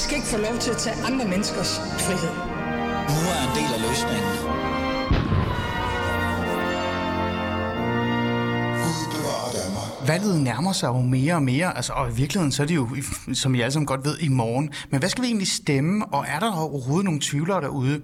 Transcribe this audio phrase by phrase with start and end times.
[0.00, 2.34] De skal ikke få lov til at tage andre menneskers frihed.
[3.14, 4.32] Nu er en del af løsningen.
[10.06, 12.88] Valget nærmer sig jo mere og mere, altså, og i virkeligheden så er det jo,
[13.34, 14.70] som I alle sammen godt ved, i morgen.
[14.90, 18.02] Men hvad skal vi egentlig stemme, og er der overhovedet nogle tvivlere derude?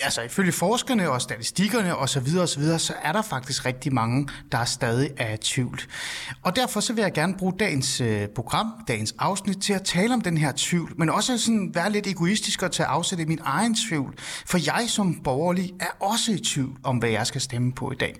[0.00, 2.08] Altså ifølge forskerne og statistikkerne osv.
[2.08, 5.34] Så, videre, og så, videre, så er der faktisk rigtig mange, der er stadig er
[5.34, 5.80] i tvivl.
[6.42, 10.14] Og derfor så vil jeg gerne bruge dagens øh, program, dagens afsnit, til at tale
[10.14, 13.40] om den her tvivl, men også sådan være lidt egoistisk og tage afsæt i min
[13.42, 14.14] egen tvivl.
[14.46, 17.94] For jeg som borgerlig er også i tvivl om, hvad jeg skal stemme på i
[17.94, 18.14] dag.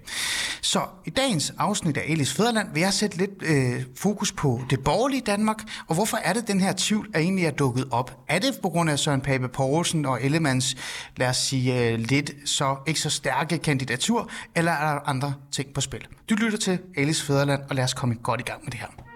[0.60, 4.84] Så i dagens afsnit af Elis Fæderland vil jeg sætte lidt øh, fokus på det
[4.84, 5.56] borgerlige Danmark,
[5.88, 8.18] og hvorfor er det, den her tvivl er egentlig er dukket op?
[8.28, 10.76] Er det på grund af Søren Pape Poulsen og Ellemanns,
[11.16, 15.74] lad os sige, øh, lidt så ikke så stærke kandidatur, eller er der andre ting
[15.74, 16.06] på spil?
[16.30, 19.07] Du lytter til Alice Fæderland, og lad os komme godt i gang med det her.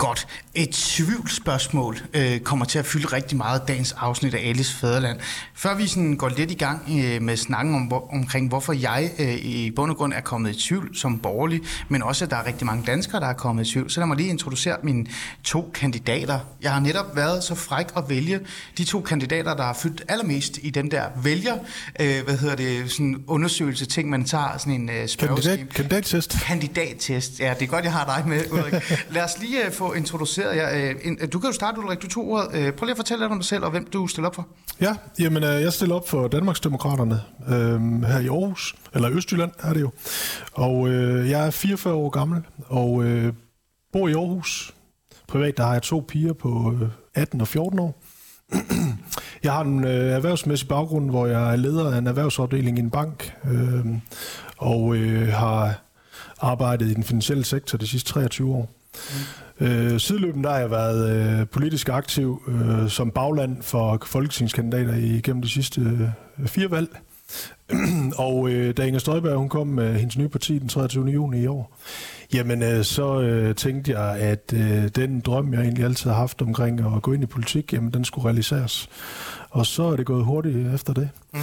[0.00, 0.26] Godt.
[0.54, 5.20] Et tvivlsspørgsmål øh, kommer til at fylde rigtig meget dagens afsnit af Alice Fæderland.
[5.54, 9.10] Før vi sådan går lidt i gang øh, med snakken om, hvor, omkring, hvorfor jeg
[9.18, 12.36] øh, i bund og grund er kommet i tvivl som borgerlig, men også, at der
[12.36, 15.06] er rigtig mange danskere, der er kommet i tvivl, så lad mig lige introducere mine
[15.44, 16.38] to kandidater.
[16.62, 18.40] Jeg har netop været så fræk at vælge
[18.78, 21.54] de to kandidater, der har fyldt allermest i den der vælger,
[22.00, 26.36] øh, hvad hedder det, sådan undersøgelse ting, man tager sådan en øh, Kandidat, kandidattest.
[26.42, 27.40] Kandidattest.
[27.40, 28.90] Ja, det er godt, jeg har dig med, Ulrik.
[29.14, 30.94] Lad os lige øh, få introduceret jer.
[31.04, 32.02] Øh, du kan jo starte, Ulrik.
[32.02, 32.48] Du tog ordet.
[32.54, 34.48] Øh, prøv lige at fortælle lidt om dig selv, og hvem du stiller op for.
[34.80, 39.80] Ja, jamen jeg stiller op for Danmarksdemokraterne øh, her i Aarhus, eller Østjylland er det
[39.80, 39.90] jo.
[40.52, 43.32] Og øh, jeg er 44 år gammel, og øh,
[43.92, 44.74] bor i Aarhus.
[45.28, 48.02] Privat der har jeg to piger på øh, 18 og 14 år.
[49.42, 52.90] Jeg har en øh, erhvervsmæssig baggrund, hvor jeg er leder af en erhvervsafdeling i en
[52.90, 53.86] bank, øh,
[54.56, 55.82] og øh, har
[56.40, 58.68] arbejdet i den finansielle sektor de sidste 23 år.
[58.94, 59.49] Mm.
[59.60, 65.42] Øh, sideløbende der har jeg været øh, politisk aktiv øh, som bagland for folketingskandidater igennem
[65.42, 66.88] de sidste øh, fire valg.
[68.26, 71.06] og øh, da Inger Støjberg hun kom med hendes nye parti den 23.
[71.06, 71.76] juni i år,
[72.34, 76.42] jamen øh, så øh, tænkte jeg, at øh, den drøm, jeg egentlig altid har haft
[76.42, 78.88] omkring at gå ind i politik, jamen den skulle realiseres.
[79.50, 81.08] Og så er det gået hurtigt efter det.
[81.34, 81.40] Mm.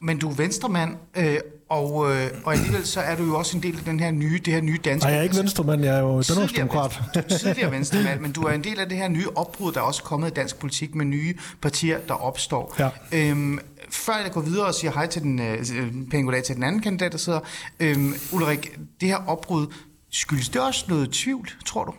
[0.00, 1.38] Men du er venstremand, øh,
[1.68, 4.40] og, øh, og alligevel så er du jo også en del af den her nye,
[4.44, 5.06] det her nye danske...
[5.06, 7.00] Nej, jeg er ikke venstremand, jeg er jo Danmarksdemokrat.
[7.14, 9.84] Venstre, tidligere venstremand, men du er en del af det her nye opbrud, der er
[9.84, 12.76] også kommet i dansk politik med nye partier, der opstår.
[12.78, 12.90] Ja.
[13.12, 13.58] Øhm,
[13.90, 15.64] før jeg går videre og siger hej til den, øh,
[16.10, 17.40] pæn goddag til den anden kandidat, der sidder.
[17.80, 19.66] Øhm, Ulrik, det her opbrud,
[20.10, 21.94] skyldes det også noget tvivl, tror du?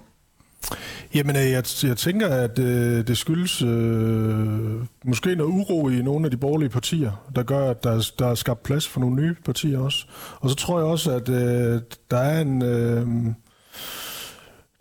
[1.13, 6.25] Jamen, øh, jeg, jeg tænker, at øh, det skyldes øh, måske noget uro i nogle
[6.25, 9.35] af de borgerlige partier, der gør, at der, der er skabt plads for nogle nye
[9.45, 10.05] partier også.
[10.39, 11.81] Og så tror jeg også, at øh,
[12.11, 12.61] der er en...
[12.61, 13.07] Øh,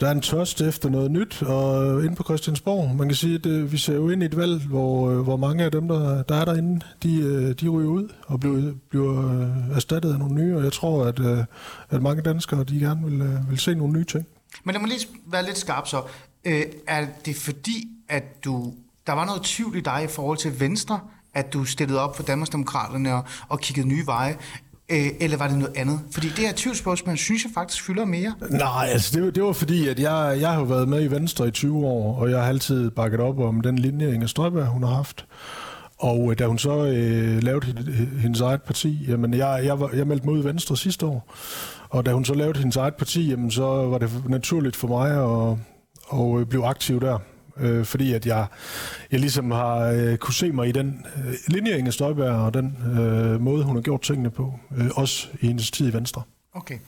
[0.00, 2.96] der er en tørst efter noget nyt og inde på Christiansborg.
[2.96, 5.36] Man kan sige, at øh, vi ser jo ind i et valg, hvor, øh, hvor
[5.36, 9.40] mange af dem, der, der er derinde, de, øh, de ryger ud og bliver, bliver
[9.40, 10.56] øh, erstattet af nogle nye.
[10.56, 11.44] Og jeg tror, at, øh,
[11.90, 14.26] at mange danskere de gerne vil, vil se nogle nye ting.
[14.68, 16.02] Men lad mig lige være lidt skarp så.
[16.44, 18.72] Øh, er det fordi, at du
[19.06, 21.00] der var noget tvivl i dig i forhold til Venstre,
[21.34, 24.36] at du stillede op for Danmarksdemokraterne og, og kiggede nye veje?
[24.88, 26.00] Øh, eller var det noget andet?
[26.10, 28.34] Fordi det her tvivlsspørgsmål, synes jeg faktisk fylder mere.
[28.50, 31.50] Nej, altså det, det var fordi, at jeg, jeg har været med i Venstre i
[31.50, 34.94] 20 år, og jeg har altid bakket op om den linje, Inger Støjberg, hun har
[34.94, 35.26] haft.
[35.98, 37.66] Og øh, da hun så øh, lavede
[38.20, 41.34] hendes eget parti, jamen jeg, jeg, var, jeg meldte mig ud i Venstre sidste år,
[41.90, 45.10] og da hun så lavede hendes eget parti, jamen så var det naturligt for mig
[45.10, 45.58] at,
[46.12, 47.18] at øh, blive aktiv der.
[47.56, 48.46] Øh, fordi at jeg,
[49.12, 52.76] jeg ligesom har øh, kunne se mig i den øh, linje, Inger Støjberg, og den
[52.98, 54.54] øh, måde, hun har gjort tingene på.
[54.76, 56.22] Øh, også i hendes tid i Venstre.
[56.54, 56.78] Okay.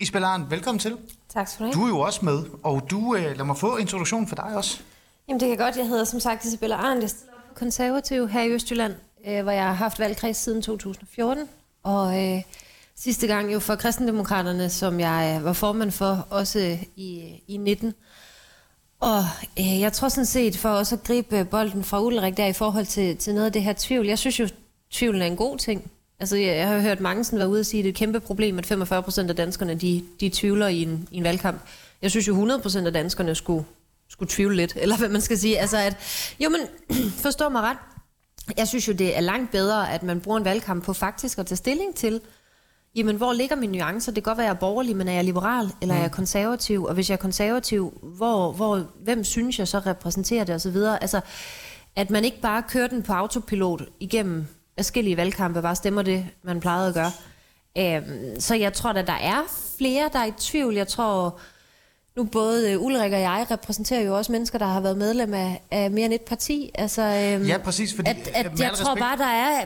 [0.00, 0.96] Isabel Arndt, velkommen til.
[1.28, 1.74] Tak skal du have.
[1.74, 4.80] Du er jo også med, og du, øh, lad mig få introduktion for dig også.
[5.28, 5.76] Jamen det kan godt.
[5.76, 7.02] Jeg hedder som sagt Isabella Arndt.
[7.02, 8.94] Jeg stiller op konservativ her i Østjylland,
[9.26, 11.48] øh, hvor jeg har haft valgkreds siden 2014.
[11.82, 12.42] Og øh,
[12.98, 17.56] sidste gang jo for kristendemokraterne, som jeg øh, var formand for, også øh, i, i
[17.56, 17.94] 19.
[19.00, 19.18] Og
[19.58, 22.52] øh, jeg tror sådan set, for også at gribe øh, bolden fra Ulrik der i
[22.52, 24.48] forhold til, til noget af det her tvivl, jeg synes jo,
[24.90, 25.90] tvivlen er en god ting.
[26.20, 27.98] Altså, jeg, jeg har hørt mange sådan være ude og sige, at det er et
[27.98, 31.60] kæmpe problem, at 45 procent af danskerne, de, de tvivler i en, i en valgkamp.
[32.02, 33.64] Jeg synes jo, 100 procent af danskerne skulle,
[34.08, 35.58] skulle tvivle lidt, eller hvad man skal sige.
[35.58, 35.96] Altså, at,
[36.40, 36.60] jo, men
[37.24, 37.78] forstår mig ret.
[38.56, 41.46] Jeg synes jo, det er langt bedre, at man bruger en valgkamp på faktisk at
[41.46, 42.20] tage stilling til,
[42.96, 44.12] jamen hvor ligger mine nuancer?
[44.12, 45.98] Det kan godt være, at jeg er borgerlig, men er jeg liberal, eller mm.
[45.98, 46.84] er jeg konservativ?
[46.84, 50.76] Og hvis jeg er konservativ, hvor, hvor, hvem synes jeg så repræsenterer det osv.?
[51.00, 51.20] Altså,
[51.96, 54.46] at man ikke bare kører den på autopilot igennem
[54.76, 57.12] forskellige valgkampe bare stemmer det, man plejede at gøre.
[57.78, 59.42] Øhm, så jeg tror, at der er
[59.78, 60.74] flere, der er i tvivl.
[60.74, 61.38] Jeg tror,
[62.16, 65.62] nu både øh, Ulrik og jeg repræsenterer jo også mennesker, der har været medlem af,
[65.70, 66.70] af mere end et parti.
[66.74, 69.64] Altså, øhm, Ja, præcis, fordi, at, at jeg tror respekt- bare, der er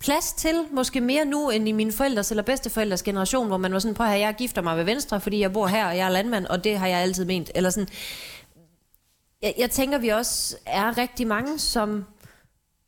[0.00, 3.78] plads til, måske mere nu end i mine forældres eller bedsteforældres generation, hvor man var
[3.78, 6.10] sådan, prøv at jeg gifter mig med Venstre, fordi jeg bor her, og jeg er
[6.10, 7.50] landmand, og det har jeg altid ment.
[7.54, 7.88] Eller sådan.
[9.42, 12.04] Jeg, jeg tænker, vi også er rigtig mange, som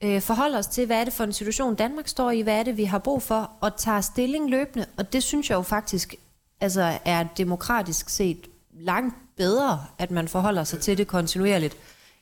[0.05, 2.63] øh, forholder os til, hvad er det for en situation, Danmark står i, hvad er
[2.63, 4.87] det, vi har brug for, og tager stilling løbende.
[4.97, 6.15] Og det synes jeg jo faktisk
[6.61, 11.77] altså, er demokratisk set langt bedre, at man forholder sig til det kontinuerligt,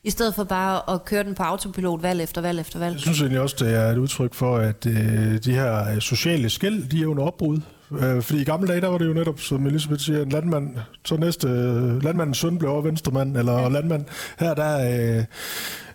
[0.08, 2.94] i stedet for bare at køre den på autopilot valg efter valg efter valg.
[2.94, 6.50] Jeg synes egentlig også, det er et udtryk for, at øh, de her øh, sociale
[6.50, 7.60] skæld, de er jo en opbrud.
[7.92, 10.76] Øh, fordi i gamle dage, der var det jo netop, som Elisabeth siger, en landmand,
[11.04, 13.68] så næste øh, landmandens søn blev over venstremand, eller ja.
[13.68, 14.04] landmand.
[14.38, 15.24] Her der, øh,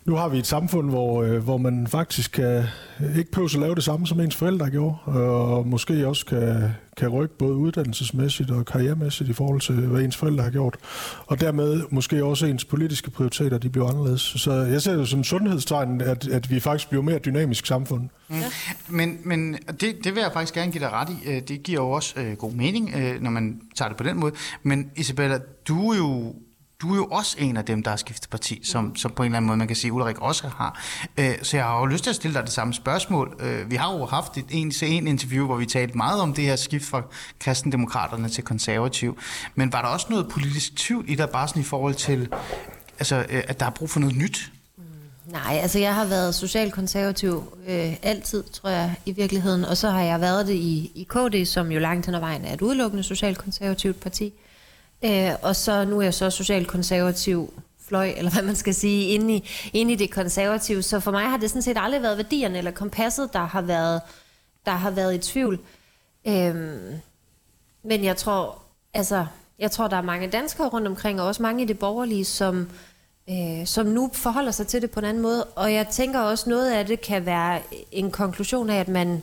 [0.06, 2.64] nu har vi et samfund, hvor, øh, hvor man faktisk kan,
[3.18, 7.10] ikke behøver at lave det samme, som ens forældre gjorde, og måske også kan, kan
[7.10, 10.78] rykke både uddannelsesmæssigt og karrieremæssigt i forhold til, hvad ens forældre har gjort.
[11.26, 14.22] Og dermed måske også ens politiske prioriteter, de bliver anderledes.
[14.22, 18.10] Så jeg ser det som et sundhedstegn, at, at vi faktisk bliver mere dynamisk samfund.
[18.30, 18.36] Mm.
[18.88, 21.30] Men, men det, det vil jeg faktisk gerne give dig ret i.
[21.30, 24.20] Øh, det giver jo også øh, god mening, øh, når man tager det på den
[24.20, 24.34] måde.
[24.64, 26.36] Men Isabella, du er jo
[26.84, 29.26] du er jo også en af dem, der har skiftet parti, som, som på en
[29.26, 30.82] eller anden måde, man kan sige, Ulrik også har.
[31.18, 33.38] Øh, så jeg har jo lyst til at stille dig det samme spørgsmål.
[33.40, 36.34] Øh, vi har jo haft et en til en interview, hvor vi talte meget om
[36.34, 37.02] det her skift fra
[37.40, 39.20] kristendemokraterne til konservativ.
[39.56, 42.30] Men var der også noget politisk tvivl i dig, bare sådan i forhold til,
[43.00, 44.52] altså, øh, at der er brug for noget nyt?
[45.26, 49.66] Nej, altså jeg har været socialkonservativ øh, altid, tror jeg, i virkeligheden.
[49.66, 52.46] Og så har jeg været det i, i KD, som jo langt hen ad vejen
[52.46, 54.26] er et udelukkende socialkonservativt parti.
[54.26, 54.53] Øh,
[55.06, 57.54] Øh, og så nu er jeg så socialkonservativ
[57.88, 60.82] fløj, eller hvad man skal sige, inde i, inde i det konservative.
[60.82, 64.02] Så for mig har det sådan set aldrig været værdierne eller kompasset, der har været,
[64.66, 65.60] der har været i tvivl.
[66.28, 66.94] Øhm,
[67.84, 68.62] men jeg tror,
[68.94, 69.26] altså,
[69.60, 72.70] jeg tror, der er mange danskere rundt omkring, og også mange i det borgerlige, som,
[73.30, 75.44] øh, som nu forholder sig til det på en anden måde.
[75.44, 77.62] Og jeg tænker også, noget af det kan være
[77.92, 79.22] en konklusion af, at man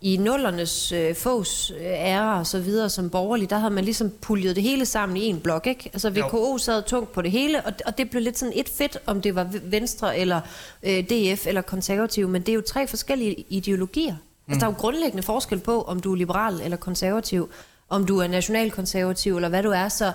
[0.00, 4.10] i nullernes øh, fås øh, ære og så videre som borgerlig, der havde man ligesom
[4.20, 5.90] puljet det hele sammen i en blok, ikke?
[5.92, 8.98] Altså VKO sad tungt på det hele, og, og det blev lidt sådan et fedt,
[9.06, 10.40] om det var Venstre eller
[10.82, 14.14] øh, DF eller konservativ, men det er jo tre forskellige ideologier.
[14.14, 14.52] Mm.
[14.52, 17.50] Altså der er jo grundlæggende forskel på, om du er liberal eller konservativ,
[17.88, 20.12] om du er nationalkonservativ eller hvad du er, så,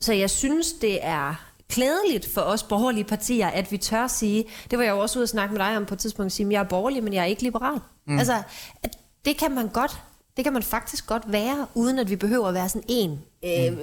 [0.00, 4.78] så jeg synes, det er klædeligt for os borgerlige partier, at vi tør sige, det
[4.78, 6.52] var jeg jo også ude at snakke med dig om på et tidspunkt, sige, at
[6.52, 7.80] jeg er borgerlig, men jeg er ikke liberal.
[8.06, 8.18] Mm.
[8.18, 8.42] Altså,
[8.82, 10.02] at det kan man godt,
[10.36, 13.72] det kan man faktisk godt være, uden at vi behøver at være sådan en øh,
[13.72, 13.78] mm.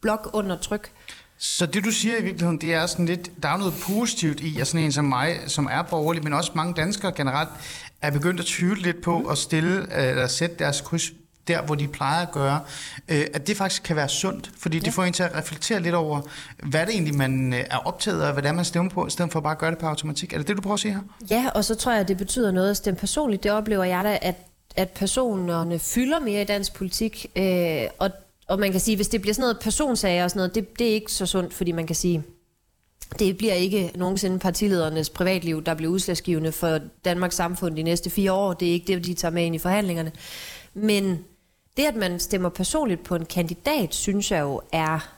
[0.00, 0.92] blok under tryk.
[1.38, 4.60] Så det du siger i virkeligheden, det er sådan lidt, der er noget positivt i,
[4.60, 7.48] at sådan en som mig, som er borgerlig, men også mange danskere generelt,
[8.02, 11.12] er begyndt at tvivle lidt på at stille, eller sætte deres kryds
[11.48, 12.60] der, hvor de plejer at gøre,
[13.08, 14.84] øh, at det faktisk kan være sundt, fordi ja.
[14.84, 16.20] det får en til at reflektere lidt over,
[16.62, 19.10] hvad det egentlig man øh, er optaget af, hvad det er, man stemmer på, i
[19.10, 20.32] stedet for bare at gøre det på automatik.
[20.32, 21.00] Er det det, du prøver at sige her?
[21.30, 23.42] Ja, og så tror jeg, at det betyder noget at stemme personligt.
[23.42, 24.34] Det oplever jeg da, at,
[24.76, 28.10] at personerne fylder mere i dansk politik, øh, og,
[28.48, 30.90] og man kan sige, hvis det bliver sådan noget personsager og sådan noget, det, det
[30.90, 32.22] er ikke så sundt, fordi man kan sige,
[33.18, 38.32] det bliver ikke nogensinde partiledernes privatliv, der bliver udslagsgivende for Danmarks samfund de næste fire
[38.32, 38.52] år.
[38.52, 40.12] Det er ikke det, de tager med ind i forhandlingerne.
[40.74, 41.18] Men
[41.76, 45.14] det, at man stemmer personligt på en kandidat, synes jeg jo er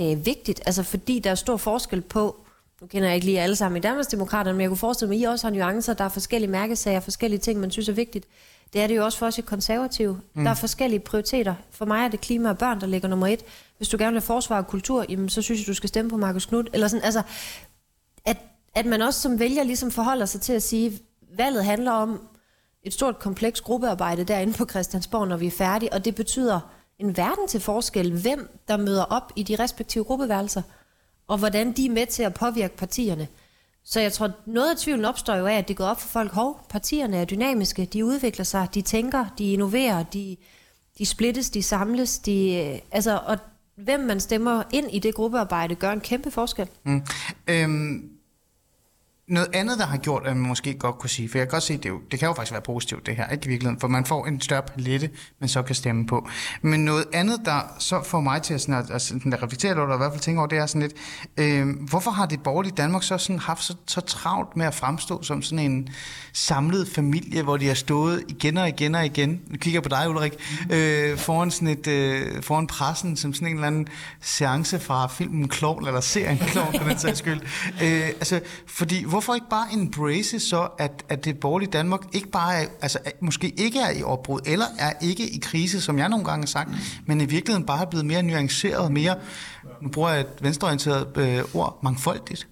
[0.00, 0.62] øh, vigtigt.
[0.66, 2.36] Altså fordi der er stor forskel på,
[2.80, 5.22] nu kender jeg ikke lige alle sammen i Danmarksdemokraterne, men jeg kunne forestille mig, at
[5.22, 8.26] I også har nuancer, der er forskellige mærkesager, forskellige ting, man synes er vigtigt.
[8.72, 10.20] Det er det jo også for os i konservative.
[10.34, 10.44] Mm.
[10.44, 11.54] Der er forskellige prioriteter.
[11.70, 13.40] For mig er det klima og børn, der ligger nummer et.
[13.76, 16.46] Hvis du gerne vil forsvare kultur, jamen, så synes jeg, du skal stemme på Markus
[16.46, 16.68] Knudt.
[16.72, 17.22] Eller sådan, altså,
[18.24, 18.36] at,
[18.74, 21.00] at man også som vælger ligesom forholder sig til at sige,
[21.36, 22.20] valget handler om
[22.86, 26.60] et stort kompleks gruppearbejde derinde på Christiansborg, når vi er færdige, og det betyder
[26.98, 30.62] en verden til forskel, hvem der møder op i de respektive gruppeværelser,
[31.28, 33.28] og hvordan de er med til at påvirke partierne.
[33.84, 36.32] Så jeg tror, noget af tvivlen opstår jo af, at det går op for folk,
[36.32, 40.36] hov, partierne er dynamiske, de udvikler sig, de tænker, de innoverer, de,
[40.98, 43.38] de splittes, de samles, de, øh, altså, og
[43.76, 46.68] hvem man stemmer ind i det gruppearbejde, gør en kæmpe forskel.
[46.84, 47.02] Mm.
[47.46, 48.15] Øhm,
[49.28, 51.62] noget andet, der har gjort, at man måske godt kunne sige, for jeg kan godt
[51.62, 53.88] se, det, jo, det kan jo faktisk være positivt det her, ikke i virkeligheden, for
[53.88, 56.28] man får en større palette, man så kan stemme på.
[56.62, 59.70] Men noget andet, der så får mig til at, sådan at, at, sådan at reflektere
[59.70, 60.94] lidt, eller i hvert fald tænke over, det er sådan lidt,
[61.36, 65.22] øh, hvorfor har det borgerlige Danmark så sådan haft så, så travlt med at fremstå
[65.22, 65.88] som sådan en
[66.32, 69.88] samlet familie, hvor de har stået igen og igen og igen, nu kigger jeg på
[69.88, 70.32] dig, Ulrik,
[70.70, 73.88] øh, foran, sådan et, øh, foran pressen, som sådan en eller anden
[74.20, 77.40] seance fra filmen Klovn, eller serien Klovn, for den sags skyld.
[77.82, 82.54] Øh, altså, fordi, hvorfor ikke bare embrace så, at, at det borgerlige Danmark ikke bare
[82.54, 86.24] er, altså, måske ikke er i opbrud, eller er ikke i krise, som jeg nogle
[86.24, 86.70] gange har sagt,
[87.06, 89.14] men i virkeligheden bare er blevet mere nuanceret, mere,
[89.82, 92.48] nu bruger jeg et venstreorienteret øh, ord, mangfoldigt.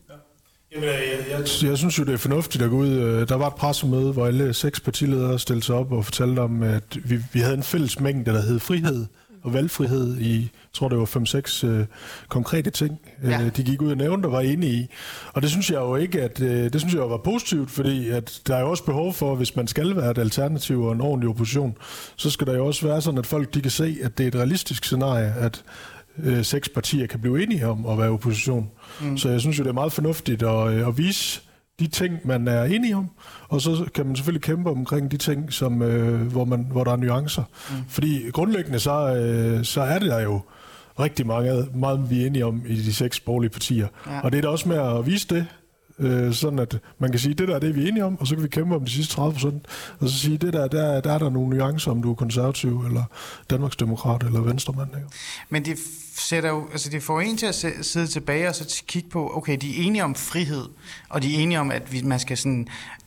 [0.75, 2.89] Jamen, jeg, jeg, jeg synes jo, det er fornuftigt at gå ud.
[2.89, 6.63] øh, Der var et pressemøde, hvor alle seks partiledere stillede sig op og fortalte om,
[6.63, 9.07] at vi, vi havde en fælles mængde, der hed frihed
[9.45, 11.87] og valgfrihed i, jeg tror det var 5-6 øh,
[12.29, 13.31] konkrete ting, ja.
[13.31, 13.45] Ja.
[13.45, 14.87] øh, de gik ud og nævnte og var enige i.
[15.33, 18.09] Og det synes jeg jo ikke, at øh, det synes jeg jo var positivt, fordi
[18.09, 21.01] at der er jo også behov for, hvis man skal være et alternativ og en
[21.01, 21.77] ordentlig opposition,
[22.17, 24.29] så skal der jo også være sådan, at folk de kan se, at det er
[24.29, 25.65] et realistisk scenarie, at
[26.23, 28.71] øh, seks partier kan blive enige om at være opposition.
[29.01, 29.19] Mm.
[29.19, 31.41] Så jeg synes jo, det er meget fornuftigt at, øh, at vise
[31.81, 33.11] de ting, man er enige om,
[33.49, 36.93] og så kan man selvfølgelig kæmpe omkring de ting, som, øh, hvor, man, hvor der
[36.93, 37.43] er nuancer.
[37.71, 37.77] Mm.
[37.89, 40.41] Fordi grundlæggende så, øh, så er det der jo
[41.01, 43.89] rigtig mange, meget, vi er enige om i de seks borgerlige partier.
[44.07, 44.21] Ja.
[44.21, 45.47] Og det er da også med at vise det,
[45.99, 48.27] øh, sådan at man kan sige, det der er det, vi er enige om, og
[48.27, 49.67] så kan vi kæmpe om de sidste 30 procent,
[50.01, 52.81] og så sige, det der, der, der er der nogle nuancer, om du er konservativ,
[52.87, 53.03] eller
[53.51, 54.89] Danmarksdemokrat, eller venstremand.
[54.97, 55.09] Ikke?
[55.49, 55.79] Men det
[56.17, 59.59] sætter jo, altså det får en til at sidde tilbage og så kigge på, okay,
[59.61, 60.65] de er enige om frihed,
[61.09, 62.67] og de er enige om, at vi, man skal sådan...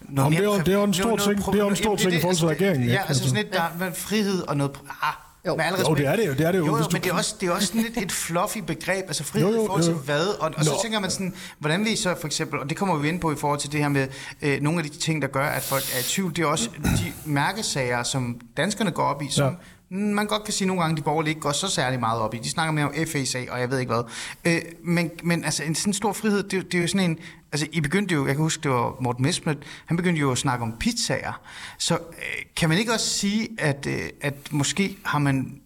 [0.09, 2.19] noget Jamen, det er det er en stor ting- det er en stor ting i
[2.19, 3.23] forhold til altså, regeringen, Ja, altså Altså.
[3.29, 4.71] sådan lidt, der er frihed og noget...
[5.01, 5.13] Ah,
[5.47, 5.55] Jo.
[5.55, 6.65] med Jo, det er det jo, det er det jo.
[6.65, 9.23] Jo, jo men det er også, det er også sådan lidt et fluffy begreb, altså
[9.23, 9.97] frihed Jo, jo, i forhold til jo.
[9.97, 12.77] hvad, og, og så tænker man sådan, hvordan vil I så for eksempel, og det
[12.77, 14.07] kommer vi ind på i forhold til det her med
[14.41, 16.69] øh, nogle af de ting, der gør, at folk er i tvivl, det er også
[16.83, 19.51] de mærkesager, som danskerne går op i, som Ja.
[19.89, 22.37] Man godt kan sige, nogle gange de borgerlige ikke går så særlig meget op i.
[22.37, 24.03] De snakker mere om FSA, og jeg ved ikke hvad.
[24.45, 27.17] Øh, men, men altså, en sådan stor frihed, det, det er jo sådan en...
[27.51, 30.37] Altså, I begyndte jo, jeg kan huske, det var Morten Messerschmidt, han begyndte jo at
[30.37, 31.41] snakke om pizzaer.
[31.77, 35.61] Så øh, kan man ikke også sige, at, øh, at måske har man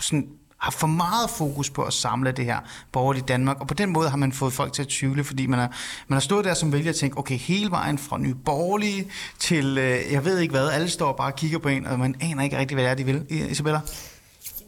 [0.00, 0.28] sådan
[0.66, 2.58] har for meget fokus på at samle det her
[2.92, 5.58] borgerlige Danmark, og på den måde har man fået folk til at tvivle, fordi man
[5.58, 5.72] har,
[6.08, 9.78] man har stået der som vælger og tænkt, okay, hele vejen fra nye borgerlige til,
[9.78, 12.42] øh, jeg ved ikke hvad, alle står bare og kigger på en, og man aner
[12.42, 13.50] ikke rigtig, hvad det er, de vil.
[13.50, 13.80] Isabella?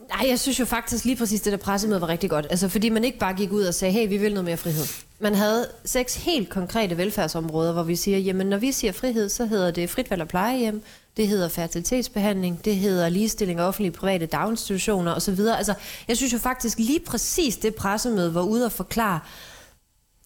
[0.09, 2.47] Nej, jeg synes jo faktisk lige præcis, det der pressemøde var rigtig godt.
[2.50, 4.85] Altså, fordi man ikke bare gik ud og sagde, hey, vi vil noget mere frihed.
[5.21, 9.47] Man havde seks helt konkrete velfærdsområder, hvor vi siger, jamen når vi siger frihed, så
[9.47, 10.83] hedder det frit valg og plejehjem,
[11.17, 15.41] det hedder fertilitetsbehandling, det hedder ligestilling af offentlige private daginstitutioner osv.
[15.41, 15.75] Altså,
[16.09, 19.21] jeg synes jo faktisk lige præcis det pressemøde var ude og forklare,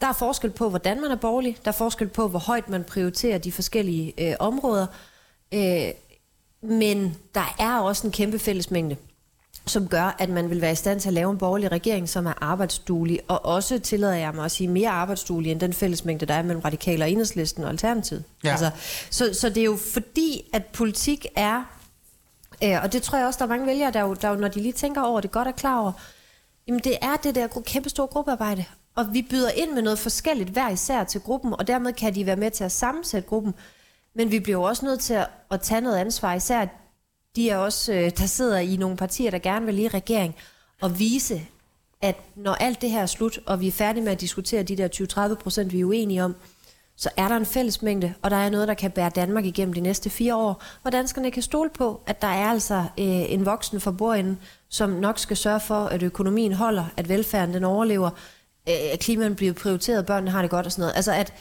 [0.00, 2.84] der er forskel på, hvordan man er borgerlig, der er forskel på, hvor højt man
[2.84, 4.86] prioriterer de forskellige øh, områder,
[5.54, 5.88] øh,
[6.62, 8.96] men der er også en kæmpe fællesmængde
[9.66, 12.26] som gør, at man vil være i stand til at lave en borgerlig regering, som
[12.26, 16.34] er arbejdsduelig, og også tillader jeg mig at sige mere arbejdsduelig end den fællesmængde, der
[16.34, 18.24] er mellem radikaler og enhedslisten og alternativet.
[18.44, 18.50] Ja.
[18.50, 18.70] Altså,
[19.10, 21.64] så, så det er jo fordi, at politik er,
[22.64, 24.48] øh, og det tror jeg også, der er mange vælgere, der jo, der jo, når
[24.48, 25.92] de lige tænker over det, godt er klar over,
[26.68, 28.64] jamen det er det der kæmpe store gruppearbejde,
[28.94, 32.26] og vi byder ind med noget forskelligt hver især til gruppen, og dermed kan de
[32.26, 33.54] være med til at sammensætte gruppen,
[34.14, 36.66] men vi bliver jo også nødt til at, at tage noget ansvar, især
[37.36, 40.34] de er også, øh, der sidder i nogle partier, der gerne vil i regering,
[40.80, 41.42] og vise,
[42.00, 44.76] at når alt det her er slut, og vi er færdige med at diskutere de
[44.76, 44.88] der
[45.32, 46.34] 20-30 procent, vi er uenige om,
[46.96, 49.80] så er der en fællesmængde, og der er noget, der kan bære Danmark igennem de
[49.80, 53.80] næste fire år, hvor danskerne kan stole på, at der er altså øh, en voksen
[53.80, 58.10] for bordenden, som nok skal sørge for, at økonomien holder, at velfærden den overlever,
[58.68, 60.96] øh, at klimaet bliver prioriteret, børnene har det godt og sådan noget.
[60.96, 61.32] Altså at,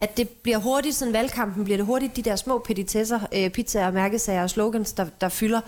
[0.00, 3.90] at det bliver hurtigt, sådan valgkampen bliver det hurtigt, de der små petitesser, øh, pizzaer,
[3.90, 5.60] mærkesager og slogans, der, der fylder.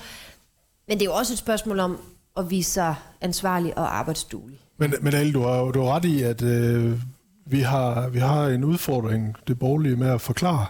[0.88, 1.98] Men det er jo også et spørgsmål om
[2.36, 4.58] at vise sig ansvarlig og arbejdsduelig.
[4.78, 7.00] Men, men Ale, du har, du har ret i, at øh,
[7.46, 10.66] vi, har, vi har en udfordring, det borgerlige, med at forklare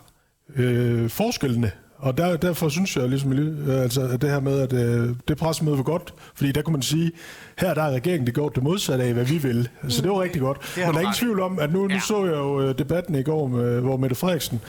[0.57, 1.71] øh, forskellene.
[1.99, 5.37] Og der, derfor synes jeg ligesom, øh, altså, at det her med, at øh, det
[5.37, 7.13] pressemøde var godt, fordi der kunne man sige,
[7.59, 9.69] her der er regeringen det gjort det modsatte af, hvad vi vil.
[9.89, 10.59] Så det var rigtig godt.
[10.75, 12.01] har Men der er ingen tvivl om, at nu, nu Ja.
[12.01, 14.61] så jeg jo øh, debatten i går, med, hvor Mette Frederiksen,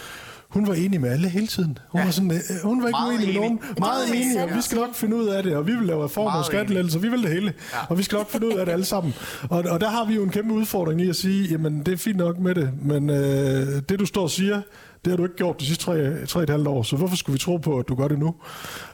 [0.50, 1.78] hun var enig med alle hele tiden.
[1.90, 2.06] Hun, Ja.
[2.06, 3.42] var, sådan, øh, hun var ikke Meget uenig med enig.
[3.42, 3.60] nogen.
[3.80, 5.88] Meget var enig, sandt og vi skal nok finde ud af det, og vi vil
[5.88, 6.46] lave reformer og Meget enig.
[6.46, 7.54] skattelettelser, vi vil det hele.
[7.74, 7.78] Ja.
[7.90, 9.14] Og vi skal nok finde ud af det alle sammen.
[9.50, 11.98] Og, og der har vi jo en kæmpe udfordring i at sige, jamen det er
[11.98, 14.62] fint nok med det, men øh, det du står og siger,
[15.08, 17.34] det har du ikke gjort de sidste tre, tre et halvt år, så hvorfor skulle
[17.34, 18.36] vi tro på, at du gør det nu?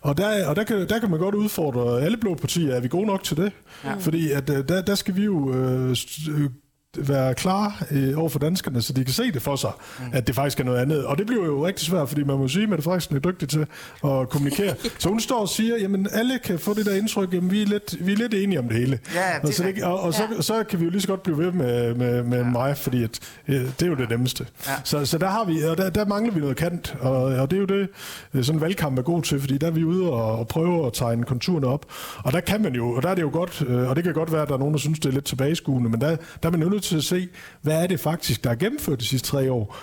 [0.01, 2.87] Og der, og der, kan, der kan man godt udfordre alle blå partier, er vi
[2.87, 3.51] gode nok til det?
[3.83, 3.93] Ja.
[3.93, 5.95] Fordi at, øh, der, der skal vi jo øh,
[6.29, 6.49] øh,
[6.97, 10.05] være klar øh, over for danskerne, så de kan se det for sig, mm.
[10.13, 11.05] at det faktisk er noget andet.
[11.05, 13.49] Og det bliver jo rigtig svært, fordi man må sige, at Mette Frederiksen er dygtig
[13.49, 13.59] til
[14.05, 14.73] at kommunikere.
[14.99, 17.65] så hun står og siger, jamen alle kan få det der indtryk, jamen vi er
[17.65, 18.99] lidt, vi er lidt enige om det hele.
[19.15, 20.41] Ja, det og så, det, og, og så, Ja.
[20.41, 22.49] så kan vi jo lige så godt blive ved med, med, med ja.
[22.49, 24.47] mig, fordi at, øh, det er jo det nemmeste.
[24.67, 24.71] Ja.
[24.83, 27.57] Så, så der har vi, og der, der mangler vi noget kant, og, og det
[27.57, 27.87] er jo det,
[28.33, 30.85] øh, sådan en valgkamp er god til, fordi der er vi ude og, og prøve
[30.87, 31.85] at tegne konturerne op,
[32.23, 34.13] og der kan man jo, og der er det jo godt, øh, og det kan
[34.13, 36.07] godt være, at der er nogen, der synes, det er lidt tilbageskuende, men der,
[36.43, 37.29] der er man jo nødt nødt til at se,
[37.61, 39.75] hvad er det faktisk, der er gennemført de sidste tre år.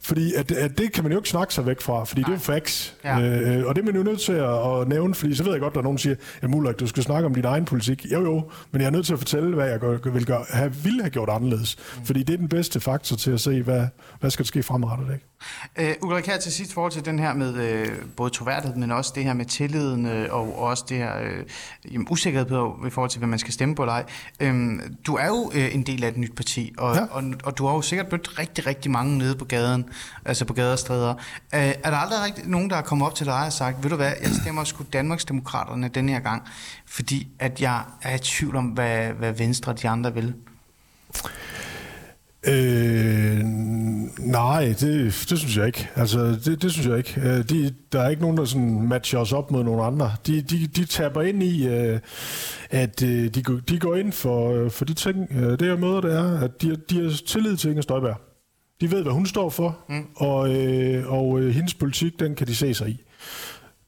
[0.00, 2.30] Fordi at, at det kan man jo ikke snakke sig væk fra, fordi Nej.
[2.30, 2.94] det er jo facts.
[3.04, 3.20] Ja.
[3.20, 5.60] Øh, og det er man jo nødt til at, at nævne, fordi så ved jeg
[5.60, 7.64] godt, at der er nogen, der siger, at Mulrik, du skal snakke om din egen
[7.64, 8.06] politik.
[8.12, 10.74] Jo jo, men jeg er nødt til at fortælle, hvad jeg gør, vil gøre, have,
[10.74, 11.76] ville have gjort anderledes.
[11.98, 12.04] Mm.
[12.04, 13.86] Fordi det er den bedste faktor til at se, hvad,
[14.20, 15.14] hvad skal der ske fremadrettet.
[15.14, 15.26] Ikke?
[15.80, 19.12] Uh, Ulrik, her til sidst forhold til den her med uh, både troværdighed, men også
[19.14, 21.12] det her med tilliden, uh, og også det her
[21.94, 24.04] uh, usikkerhed på, i forhold til, hvad man skal stemme på eller ej.
[24.50, 27.02] Uh, du er jo uh, en del af et nyt parti, og, ja.
[27.02, 29.84] og, og, og du har jo sikkert mødt rigtig, rigtig mange nede på gaden,
[30.24, 31.14] altså på gader og stræder.
[31.14, 31.20] Uh,
[31.52, 33.96] er der aldrig rigtig nogen, der er kommet op til dig og sagt, ved du
[33.96, 36.42] hvad, jeg stemmer sgu Danmarksdemokraterne den her gang,
[36.86, 40.34] fordi at jeg er i tvivl om, hvad, hvad Venstre og de andre vil?
[42.46, 43.40] Øh,
[44.18, 45.88] nej, det, det synes jeg ikke.
[45.96, 47.20] Altså, det, det synes jeg ikke.
[47.20, 50.12] Øh, de, der er ikke nogen, der sådan matcher os op mod nogle andre.
[50.26, 52.00] De, de, de taber ind i, øh,
[52.70, 55.28] at øh, de, de går ind for, for de ting.
[55.30, 58.16] Det jeg møder, det er, at de, de har tillid til Inger Støjberg.
[58.80, 60.06] De ved, hvad hun står for, mm.
[60.16, 60.38] og,
[61.18, 63.02] og hendes politik, den kan de se sig i.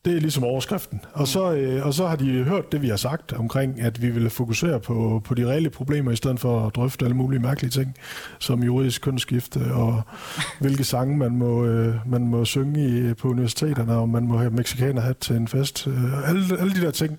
[0.06, 1.00] Det er ligesom overskriften.
[1.12, 4.10] Og så, øh, og så har de hørt det, vi har sagt omkring, at vi
[4.10, 7.70] vil fokusere på, på de reelle problemer, i stedet for at drøfte alle mulige mærkelige
[7.70, 7.94] ting,
[8.38, 10.02] som juridisk kønsskifte, og
[10.60, 14.50] hvilke sange man må, øh, man må synge i, på universiteterne, og man må have
[14.50, 15.86] mexikanerhat til en fest.
[15.86, 17.18] Øh, alle, alle de der ting.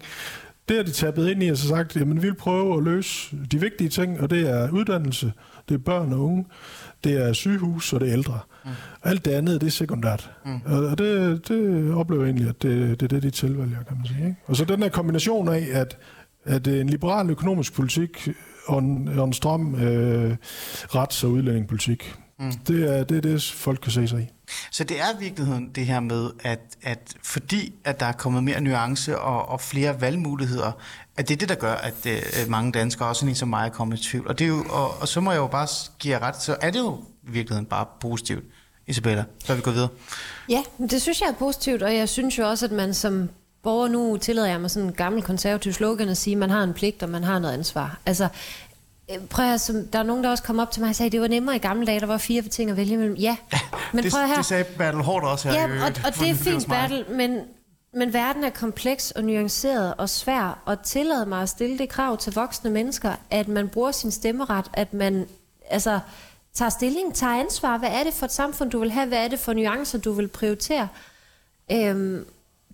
[0.70, 3.38] Det har de tabet ind i og så sagt, at vi vil prøve at løse
[3.51, 5.34] de vigtige ting, og det er uddannelse,
[5.70, 6.46] det er børn og unge,
[7.03, 8.34] det er sygehus, og det er ældre.
[8.34, 8.57] Mm.
[9.04, 10.32] Alt det andet, det er sekundært.
[10.46, 10.62] Mm.
[10.66, 14.06] Og det, det oplever jeg egentlig, at det, det er det, de tilvælger, kan man
[14.06, 14.20] sige.
[14.20, 14.36] Ikke?
[14.46, 15.98] Og så den her kombination af, at,
[16.46, 18.30] at en liberal økonomisk politik
[18.66, 20.38] og en, og en stram øh,
[20.96, 22.52] rets- og udlændingepolitik, mm.
[22.52, 24.28] det, er, det er det, folk kan se sig i.
[24.72, 28.44] Så det er i virkeligheden det her med, at, at fordi at der er kommet
[28.44, 30.72] mere nuance og, og flere valgmuligheder,
[31.18, 33.70] at det er det, der gør, at øh, mange danskere, også en som mig, er
[33.70, 34.28] kommet i tvivl.
[34.28, 35.68] Og, det er jo, og, og så må jeg jo bare
[36.00, 38.44] give jer ret, så er det jo i virkeligheden bare positivt.
[38.88, 39.89] Isabella, så vi gå videre.
[40.50, 43.30] Ja, det synes jeg er positivt, og jeg synes jo også, at man som
[43.63, 46.63] borger nu tillader jeg mig sådan en gammel konservativ slogan at sige, at man har
[46.63, 48.00] en pligt, og man har noget ansvar.
[48.06, 48.28] Altså,
[49.12, 51.08] øh, prøv at, som, der er nogen, der også kom op til mig og sagde,
[51.08, 53.15] at det var nemmere i gamle dage, der var fire ting at vælge mellem.
[53.15, 53.38] Ja,
[53.93, 54.36] men det, prøv her.
[54.36, 55.62] Det sagde Bertel Hård også her.
[55.62, 57.41] Ja, og, og det er fint, Bertel, men,
[57.93, 62.17] men verden er kompleks og nuanceret og svær, og tillad mig at stille det krav
[62.17, 65.28] til voksne mennesker, at man bruger sin stemmeret, at man,
[65.69, 66.00] altså,
[66.58, 67.78] tager stilling, tager ansvar.
[67.78, 69.08] Hvad er det for et samfund, du vil have?
[69.08, 70.88] Hvad er det for nuancer, du vil prioritere?
[71.72, 72.26] Øhm,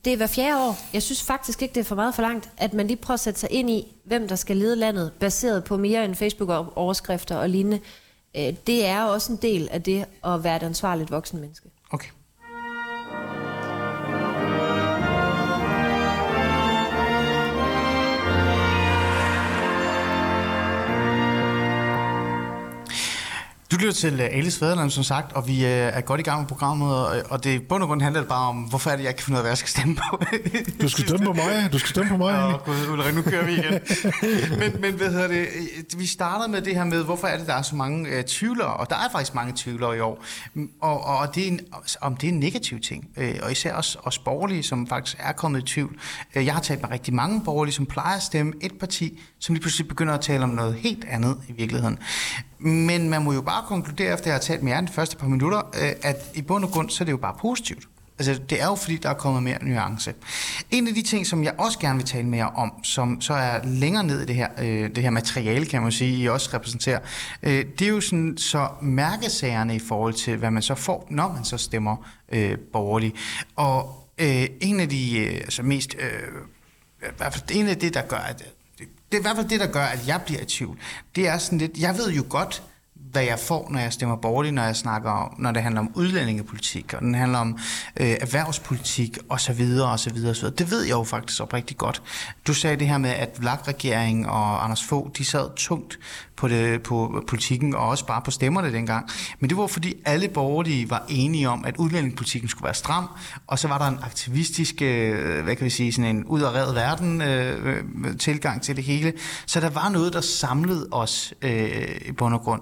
[0.06, 0.78] det er hver fjerde år.
[0.94, 3.20] Jeg synes faktisk ikke, det er for meget for langt, at man lige prøver at
[3.20, 7.50] sætte sig ind i, hvem der skal lede landet, baseret på mere end Facebook-overskrifter og
[7.50, 7.80] lignende.
[8.36, 11.70] Øh, det er også en del af det at være et ansvarligt voksen menneske.
[23.74, 26.40] Du lytter til uh, Alice Fæderland, som sagt, og vi uh, er godt i gang
[26.40, 29.04] med programmet, og, og det bund og grund handler det bare om, hvorfor er det,
[29.04, 30.24] jeg ikke kan finde ud af, hvad jeg skal stemme på.
[30.82, 32.46] du skal stemme på mig, du skal stemme på mig.
[32.46, 33.80] Åh, gud, Ulrik, nu kører vi igen.
[34.60, 35.48] men, men hvad hedder det,
[35.98, 38.74] vi starter med det her med, hvorfor er det, der er så mange uh, tvivlere,
[38.74, 40.24] og der er faktisk mange tvivlere i år,
[40.82, 41.60] og, og, det er en,
[42.02, 45.32] om det er en negativ ting, uh, og især os, os borgerlige, som faktisk er
[45.32, 46.00] kommet i tvivl.
[46.36, 49.62] Jeg har talt med rigtig mange borgerlige, som plejer at stemme et parti, som lige
[49.62, 52.00] pludselig begynder at tale om noget helt andet i virkeligheden.
[52.60, 55.28] Men man må jo bare konkludere, efter jeg har talt med jer de første par
[55.28, 57.88] minutter, øh, at i bund og grund, så er det jo bare positivt.
[58.20, 60.14] Altså, det er jo fordi, der er kommet mere nuance.
[60.72, 63.60] En af de ting, som jeg også gerne vil tale mere om, som så er
[63.66, 67.00] længere ned i det her, øh, det her materiale, kan man sige, I også repræsenterer,
[67.44, 71.34] øh, det er jo sådan så mærkesagerne i forhold til, hvad man så får, når
[71.34, 71.96] man så stemmer
[72.32, 73.16] øh, borgerligt.
[73.56, 75.96] Og øh, en af de øh, altså mest...
[76.00, 76.10] Øh,
[77.04, 78.44] i hvert fald en af det, der gør, at
[79.14, 80.80] det er i hvert fald det, der gør, at jeg bliver i tvivl.
[81.16, 82.64] Det er sådan lidt, jeg ved jo godt,
[83.14, 85.92] hvad jeg får, når jeg stemmer borgerligt, når jeg snakker om, når det handler om
[85.96, 87.58] udlændingepolitik, og den handler om
[88.00, 89.62] øh, erhvervspolitik osv.
[89.82, 90.18] osv.
[90.30, 90.50] osv.
[90.50, 92.02] Det ved jeg jo faktisk oprigtigt godt.
[92.48, 96.00] Du sagde det her med, at VLAG-regeringen og Anders Fogh, de sad tungt
[96.36, 99.10] på, det, på politikken, og også bare på stemmerne dengang.
[99.40, 103.08] Men det var fordi alle borgerlige var enige om, at udlændingepolitikken skulle være stram,
[103.48, 106.40] og så var der en aktivistisk, øh, hvad kan vi sige, sådan en ud
[106.74, 109.14] verden øh, øh, tilgang til det hele.
[109.46, 112.62] Så der var noget, der samlede os øh, i bund og grund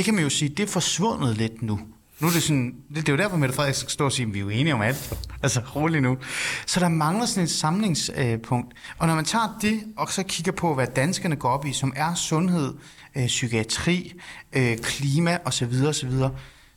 [0.00, 1.80] det kan man jo sige, det er forsvundet lidt nu.
[2.20, 4.34] Nu er det sådan, det, det er jo derfor, Mette Frederiksen står og siger, at
[4.34, 5.12] vi er jo enige om alt.
[5.42, 6.16] Altså, roligt nu.
[6.66, 8.74] Så der mangler sådan et samlingspunkt.
[8.98, 11.92] Og når man tager det, og så kigger på, hvad danskerne går op i, som
[11.96, 12.74] er sundhed,
[13.16, 14.12] øh, psykiatri,
[14.52, 16.12] øh, klima osv., osv.,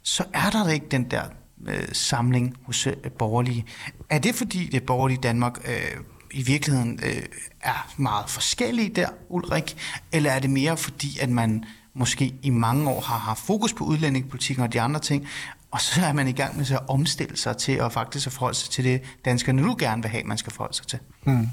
[0.03, 1.23] så er der ikke den der
[1.67, 3.65] øh, samling hos øh, borgerlige.
[4.09, 7.23] Er det fordi det borgerlige Danmark øh, i virkeligheden øh,
[7.61, 9.75] er meget forskellige der, Ulrik?
[10.11, 13.83] Eller er det mere fordi, at man måske i mange år har haft fokus på
[13.83, 15.27] udlændingepolitikken og de andre ting,
[15.71, 18.33] og så er man i gang med så at omstille sig til at faktisk at
[18.33, 20.99] forholde sig til det, danskerne nu gerne vil have, man skal forholde sig til?
[21.23, 21.47] Hmm.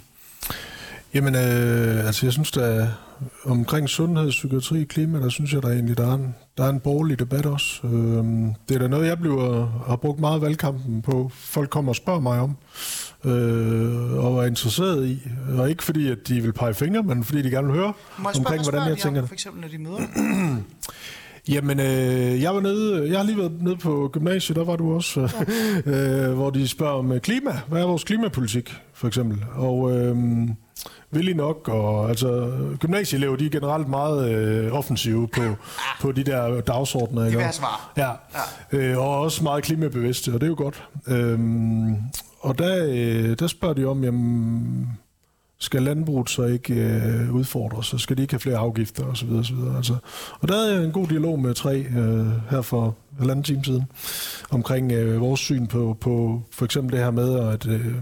[1.14, 2.88] Jamen, øh, altså jeg synes, der
[3.44, 6.80] omkring sundhed, psykiatri, klima, der synes jeg, der egentlig der er en, der er en
[6.80, 7.86] borgerlig debat også.
[7.86, 8.24] Øh,
[8.68, 11.30] det er da noget, jeg bliver, har brugt meget valgkampen på.
[11.34, 12.56] Folk kommer og spørger mig om,
[13.24, 15.22] øh, og er interesseret i.
[15.58, 18.28] Og ikke fordi, at de vil pege fingre, men fordi de gerne vil høre Må
[18.28, 20.00] jeg omkring, hvordan jeg tænker om, for eksempel, når de møder?
[21.48, 24.94] Jamen, øh, jeg var nede, jeg har lige været nede på gymnasiet, der var du
[24.94, 25.28] også,
[25.86, 26.26] ja.
[26.28, 27.60] øh, hvor de spørger om øh, klima.
[27.68, 29.44] Hvad er vores klimapolitik, for eksempel?
[29.54, 30.16] Og øh,
[31.10, 35.42] villig nok, og altså, gymnasieelever, de er generelt meget øh, offensive på,
[36.00, 37.22] på de der dagsordner.
[37.22, 37.38] De ikke?
[37.38, 37.92] vil svar.
[37.96, 38.10] Ja,
[38.72, 38.78] ja.
[38.78, 40.84] Øh, og også meget klimabevidste, og det er jo godt.
[41.06, 41.96] Øhm,
[42.40, 44.98] og der, øh, der spørger de om, jamen,
[45.60, 49.32] skal landbruget så ikke øh, udfordres, så skal de ikke have flere afgifter osv.
[49.32, 49.56] osv.
[49.76, 49.96] Altså,
[50.40, 53.84] og der havde jeg en god dialog med tre øh, her for halvanden time siden,
[54.50, 57.94] omkring øh, vores syn på, på for eksempel det her med, at øh,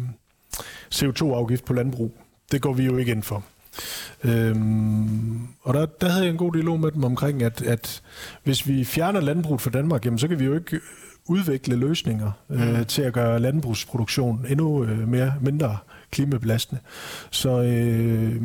[0.95, 2.13] CO2-afgift på landbrug,
[2.53, 3.45] det går vi jo ikke ind for.
[4.25, 8.03] Øhm, og der, der havde jeg en god dialog med dem omkring, at, at
[8.45, 10.81] hvis vi fjerner landbruget fra Danmark, jamen, så kan vi jo ikke
[11.27, 15.77] udvikle løsninger øh, til at gøre landbrugsproduktion endnu øh, mere mindre
[16.11, 16.81] klimabelastende.
[17.31, 18.43] Så, øh,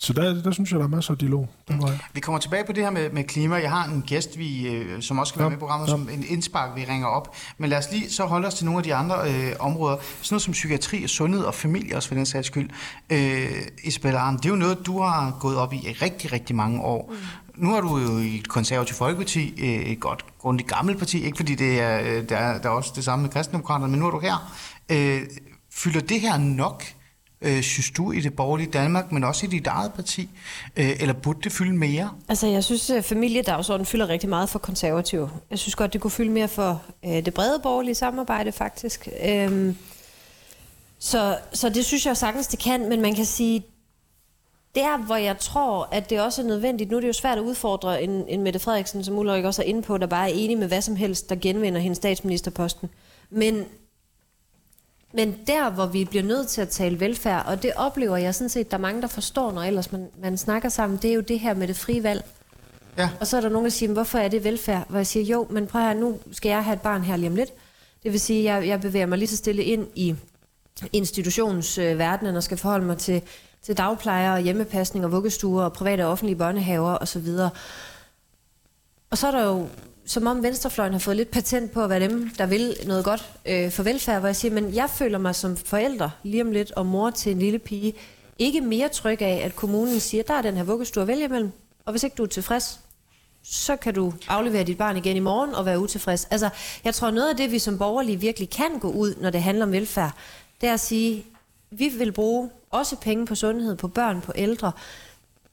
[0.00, 1.48] så der, der synes jeg, der er masser af dialog.
[1.68, 1.98] Den vej.
[2.12, 3.56] Vi kommer tilbage på det her med, med klima.
[3.56, 5.90] Jeg har en gæst, vi, øh, som også skal være Ja, med i programmet, ja.
[5.90, 7.36] som en indspark, vi ringer op.
[7.58, 9.96] Men lad os lige så holde os til nogle af de andre øh, områder.
[9.96, 12.70] Sådan noget som psykiatri, sundhed og familie også for den sags skyld.
[13.10, 13.50] Øh,
[13.84, 16.80] Isabella Arndt, det er jo noget, du har gået op i i rigtig, rigtig mange
[16.82, 17.12] år.
[17.12, 17.62] Mm.
[17.64, 21.36] Nu er du jo i et konservativt folkeparti, øh, et godt, grundigt gammelt parti, ikke
[21.36, 24.06] fordi det er, øh, der, er, der er også det samme med kristendemokraterne, men nu
[24.06, 24.52] er du her.
[24.88, 25.20] Øh,
[25.72, 26.84] fylder det her nok
[27.40, 30.28] øh, synes du, i det borgerlige Danmark, men også i dit eget parti?
[30.76, 32.10] Øh, eller burde det fylde mere?
[32.28, 35.30] Altså, jeg synes, øh, at familiedagsordenen fylder rigtig meget for konservative.
[35.50, 39.08] Jeg synes godt, det kunne fylde mere for øh, det brede borgerlige samarbejde, faktisk.
[39.24, 39.74] Øh,
[40.98, 43.64] så, så det synes jeg sagtens, det kan, men man kan sige,
[44.74, 47.44] der hvor jeg tror, at det også er nødvendigt, nu er det jo svært at
[47.44, 50.58] udfordre en, en Mette Frederiksen, som Ulrik også er inde på, der bare er enig
[50.58, 52.88] med hvad som helst, der genvinder hendes statsministerposten.
[53.30, 53.64] Men
[55.12, 58.48] men der, hvor vi bliver nødt til at tale velfærd, og det oplever jeg sådan
[58.48, 61.20] set, der er mange, der forstår, når ellers man, man snakker sammen, det er jo
[61.20, 62.24] det her med det frie valg.
[62.98, 63.10] Ja.
[63.20, 64.86] Og så er der nogen, der siger, "Men hvorfor er det velfærd?
[64.88, 67.30] Hvor jeg siger, jo, men prøv her, nu skal jeg have et barn her lige
[67.30, 67.50] om lidt.
[68.02, 70.16] Det vil sige, at jeg, jeg bevæger mig lige så stille ind i
[70.92, 73.22] institutionsverdenen og skal forholde mig til,
[73.62, 77.28] til dagplejere, og hjemmepasning og vuggestuer og private og offentlige børnehaver osv.
[79.10, 79.68] Og så er der jo,
[80.08, 83.30] som om venstrefløjen har fået lidt patent på at være dem, der vil noget godt
[83.46, 86.72] øh, for velfærd, hvor jeg siger, men jeg føler mig som forælder lige om lidt,
[86.72, 87.94] og mor til en lille pige,
[88.38, 91.52] ikke mere tryg af, at kommunen siger, der er den her vuggestue at vælge imellem,
[91.84, 92.80] og hvis ikke du er tilfreds,
[93.42, 96.24] så kan du aflevere dit barn igen i morgen og være utilfreds.
[96.24, 96.48] Altså,
[96.84, 99.64] jeg tror noget af det, vi som borgerlige virkelig kan gå ud, når det handler
[99.64, 100.12] om velfærd,
[100.60, 101.26] det er at sige,
[101.70, 104.72] vi vil bruge også penge på sundhed, på børn, på ældre,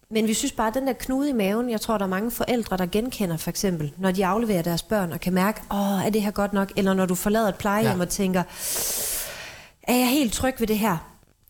[0.10, 2.32] men vi synes bare, at den der knude i maven, jeg tror, der er mange
[2.32, 6.10] forældre, der genkender for eksempel, når de afleverer deres børn og kan mærke, åh, er
[6.10, 6.72] det her godt nok?
[6.76, 8.02] Eller når du forlader et plejehjem Ja.
[8.02, 8.44] og tænker,
[9.84, 10.98] er jeg helt tryg ved det her?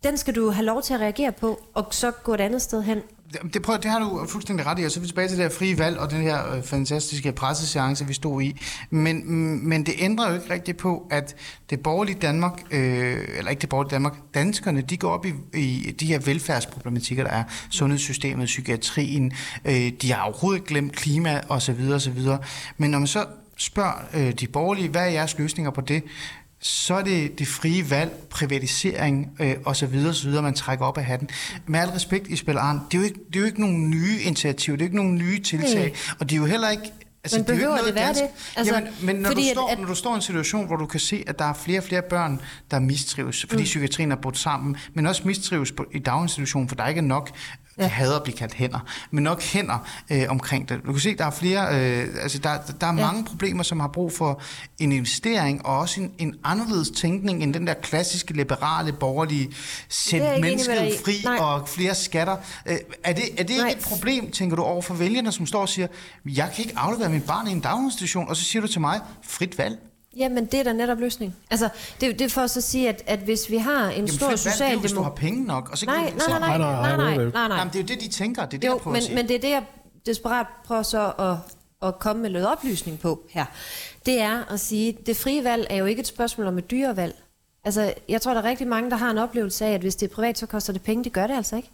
[0.03, 2.81] Den skal du have lov til at reagere på, og så gå et andet sted
[2.83, 3.01] hen.
[3.43, 5.37] Det, prøver, prøv, det har du fuldstændig ret i, og så er vi tilbage til
[5.37, 8.61] det her frie valg og den her øh, fantastiske presseseance, vi stod i.
[8.89, 11.35] Men, mm, men det ændrer jo ikke rigtigt på, at
[11.69, 15.95] det borgerlige Danmark, øh, eller ikke det borgerlige Danmark, danskerne, de går op i, i
[15.99, 19.31] de her velfærdsproblematikker, der er sundhedssystemet, psykiatrien,
[19.65, 21.91] øh, de har overhovedet glemt klima osv.
[21.93, 22.19] osv.
[22.77, 23.25] Men når man så
[23.57, 26.03] spørger øh, de borgerlige, hvad er jeres løsninger på det,
[26.59, 30.85] så er det det frie valg, privatisering øh, og så videre, så videre, man trækker
[30.85, 31.29] op af hatten.
[31.67, 34.19] Med al respekt, Isabel Arndt, det er jo ikke, det er jo ikke nogen nye
[34.21, 36.91] initiativer, det er jo ikke nogen nye tiltag, og det er jo heller ikke
[37.23, 38.21] Altså, Men det er jo ikke behøver noget det være dansk.
[38.21, 38.57] det?
[38.57, 40.67] Altså, Jamen, men når du, fordi at- står, at- når du står i en situation,
[40.67, 42.41] hvor du kan se, at der er flere og flere børn,
[42.71, 43.63] der mistrives, fordi mm.
[43.63, 47.29] psykiatrien er brudt sammen, men også mistrives på, i daginstitutionen, for der ikke er nok
[47.77, 47.83] ja.
[47.83, 47.87] Ja.
[47.89, 48.79] hader at blive kaldt hænder,
[49.11, 50.79] men nok hænder øh, omkring det.
[50.85, 53.05] Du kan se, der er flere, øh, altså der, der er Ja.
[53.07, 54.41] mange problemer, som har brug for
[54.79, 59.49] en investering, og også en, en anderledes tænkning end den der klassiske, liberale, borgerlige,
[59.89, 61.37] sæt jeg enig mennesket fri Nej.
[61.37, 62.37] og flere skatter.
[62.65, 65.61] Øh, er det, er det ikke et problem, tænker du, over for vælgerne, som står
[65.61, 65.87] og siger,
[66.25, 68.99] jeg kan ikke aflevere mit barn i en daginstitution, og så siger du til mig,
[69.23, 69.77] frit valg.
[70.15, 71.35] Jamen, det er da netop løsning.
[71.51, 71.69] Altså,
[72.01, 74.61] det, det er for at sige, at, at hvis vi har en Jamen, stor det
[74.61, 75.69] er jo, hvis du har penge nok.
[75.71, 77.31] Og så kan Nej, du, nej, nej, nej, Nej, nej, nej, nej, nej, det er
[77.31, 77.57] nej, nej.
[77.57, 78.45] Jamen, det er jo det, de tænker.
[78.45, 79.15] Det er det, jeg Jo, men, at sige.
[79.15, 79.63] men det er det, jeg
[80.05, 81.35] desperat prøver så at,
[81.87, 83.45] at komme med noget oplysning på her.
[84.05, 87.15] Det er at sige, det frie valg er jo ikke et spørgsmål om et dyrevalg.
[87.63, 90.09] Altså, jeg tror, der er rigtig mange, der har en oplevelse af, at hvis det
[90.11, 91.03] er privat, så koster det penge.
[91.03, 91.71] Det gør det altså ikke.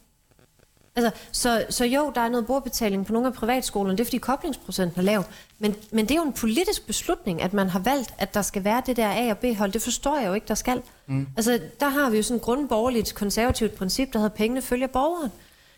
[0.95, 4.17] Altså, så, så jo, der er noget brugerbetaling på nogle af privatskolerne, det er fordi
[4.17, 5.23] koblingsprocenten er lav.
[5.59, 8.63] Men, men det er jo en politisk beslutning, at man har valgt, at der skal
[8.63, 9.71] være det der A- og B-hold.
[9.71, 10.81] Det forstår jeg jo ikke, der skal.
[11.07, 11.27] Mm.
[11.37, 15.31] Altså, der har vi jo sådan et grundborgerligt konservativt princip, der hedder, pengene følger borgeren.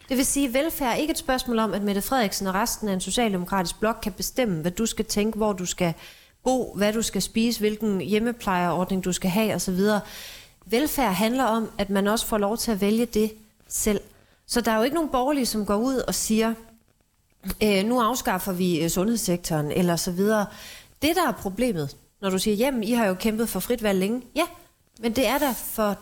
[0.09, 2.89] Det vil sige, at velfærd er ikke et spørgsmål om, at Mette Frederiksen og resten
[2.89, 5.93] af en socialdemokratisk blok kan bestemme, hvad du skal tænke, hvor du skal
[6.43, 9.79] bo, hvad du skal spise, hvilken hjemmeplejerordning du skal have osv.
[10.65, 13.31] Velfærd handler om, at man også får lov til at vælge det
[13.67, 14.01] selv.
[14.47, 16.53] Så der er jo ikke nogen borgerlige, som går ud og siger,
[17.63, 20.45] øh, nu afskaffer vi øh, sundhedssektoren, eller så videre.
[21.01, 23.99] Det, der er problemet, når du siger, jamen, I har jo kæmpet for frit valg
[23.99, 24.21] længe.
[24.35, 24.45] Ja,
[24.99, 25.97] men det er der, for,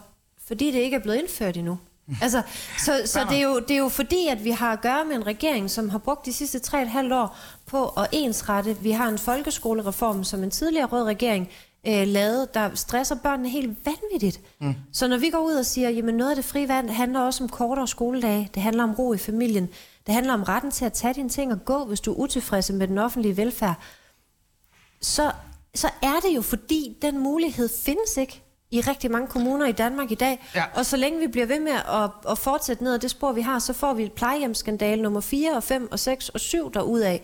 [0.48, 1.78] fordi det ikke er blevet indført endnu.
[2.22, 2.42] Altså,
[2.78, 5.16] så så det, er jo, det er jo fordi, at vi har at gøre med
[5.16, 8.78] en regering, som har brugt de sidste tre et halvt år på at ensrette.
[8.82, 11.50] Vi har en folkeskolereform, som en tidligere rød regering
[11.88, 14.42] øh, lavede, der stresser børnene helt vanvittigt.
[14.62, 14.76] Mm.
[14.94, 17.44] Så når vi går ud og siger, jamen noget af det frie vand handler også
[17.44, 19.70] om kortere skoledage, det handler om ro i familien,
[20.08, 22.72] det handler om retten til at tage dine ting og gå, hvis du er utilfreds
[22.72, 23.76] med den offentlige velfærd,
[25.02, 25.32] så,
[25.76, 30.12] så er det jo fordi, den mulighed findes ikke i rigtig mange kommuner i Danmark
[30.12, 30.50] i dag.
[30.56, 30.64] Ja.
[30.76, 33.42] Og så længe vi bliver ved med at, at fortsætte ned ad det spor, vi
[33.42, 37.22] har, så får vi et plejehjemsskandale nummer 4 og 5 og 6 og 7 derudaf.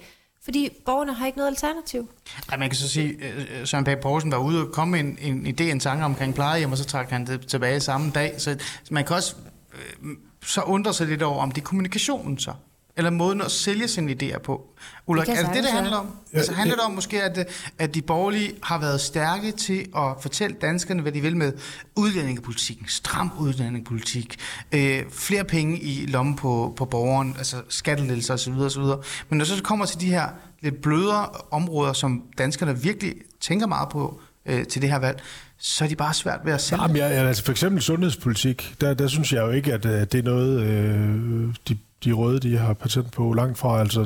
[0.47, 2.09] Fordi borgerne har ikke noget alternativ.
[2.51, 5.17] Ja, man kan så sige, at Søren Pape Poulsen var ude og komme med en,
[5.35, 8.41] en idé, en tanke omkring plejehjem, og så trak han det tilbage samme dag.
[8.41, 8.57] Så
[8.91, 9.35] man kan også
[9.73, 10.09] øh,
[10.43, 12.53] så undre sig lidt over, om det er kommunikationen så
[12.97, 14.67] eller måden at sælge sine idéer på.
[15.07, 16.07] Ulrik, det er det det, det handler om?
[16.33, 17.47] Ja, altså handler det om måske, at,
[17.79, 21.53] at de borgerlige har været stærke til at fortælle danskerne, hvad de vil med
[21.95, 24.35] udlændingepolitikken, stram udlændingepolitik,
[24.71, 28.53] øh, flere penge i lommen på, på borgeren, altså skattelettelser osv.
[28.53, 28.83] osv.
[29.29, 30.27] Men når så kommer til de her
[30.61, 35.21] lidt blødere områder, som danskerne virkelig tænker meget på øh, til det her valg,
[35.57, 36.81] så er de bare svært ved at sælge.
[36.81, 40.19] Jamen, ja, altså for eksempel sundhedspolitik, der, der synes jeg jo ikke, at, at det
[40.19, 43.79] er noget, øh, de de røde de har patent på langt fra.
[43.79, 44.05] Altså,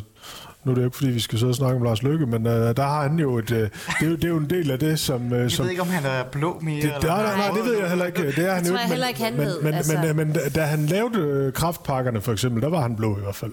[0.64, 2.46] nu er det jo ikke, fordi vi skal sidde og snakke om Lars Lykke, men
[2.46, 3.52] uh, der har han jo et...
[3.52, 5.32] Uh, det, er jo, det er jo en del af det, som...
[5.32, 6.76] Uh, jeg som, ved ikke, om han er blå mere.
[6.76, 8.28] Det, eller nej, nej, nej, det ved jeg heller ikke.
[8.28, 9.62] Det er han tror jo jeg heller ikke, han men, ved.
[9.62, 9.94] Men, altså.
[9.94, 13.36] men, men, men da han lavede kraftpakkerne, for eksempel, der var han blå i hvert
[13.36, 13.52] fald.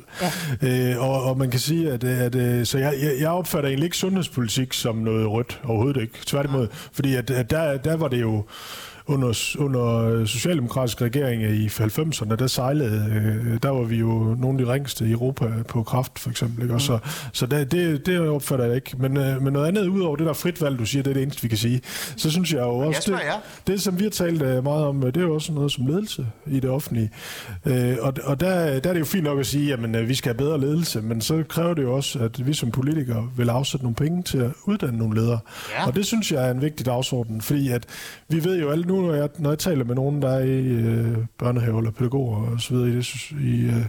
[0.62, 0.96] Ja.
[0.96, 2.04] Uh, og, og man kan sige, at...
[2.04, 5.61] at så jeg, jeg, jeg opfatter egentlig ikke sundhedspolitik som noget rødt.
[5.64, 6.14] Overhovedet ikke.
[6.26, 6.62] Tværtimod.
[6.62, 6.74] Ja.
[6.92, 8.44] Fordi at, at der, der var det jo
[9.08, 14.66] under, under socialdemokratisk regering i 90'erne, der sejlede, øh, der var vi jo nogle af
[14.66, 16.62] de ringste i Europa på kraft, for eksempel.
[16.62, 16.74] Ikke?
[16.74, 16.98] Og så
[17.32, 18.90] så det, det, det opfatter jeg ikke.
[18.98, 21.14] Men, øh, men noget andet ud over det der frit valg, du siger, det er
[21.14, 21.80] det eneste, vi kan sige.
[22.16, 23.20] Så synes jeg jo også, det,
[23.66, 26.26] det som vi har talt øh, meget om, det er jo også noget som ledelse
[26.46, 27.10] i det offentlige.
[28.00, 30.38] Og, og der, der er det jo fint nok at sige, at vi skal have
[30.38, 33.94] bedre ledelse, men så kræver det jo også, at vi som politikere vil afsætte nogle
[33.94, 35.38] penge til at uddanne nogle ledere.
[35.78, 35.86] Ja.
[35.86, 37.86] Og det synes jeg er en vigtig dagsorden, fordi at
[38.28, 40.66] vi ved jo alle nu, når jeg, når jeg taler med nogen, der er i
[40.66, 43.87] øh, børnehaver eller pædagoger og så videre, i, det, i, øh,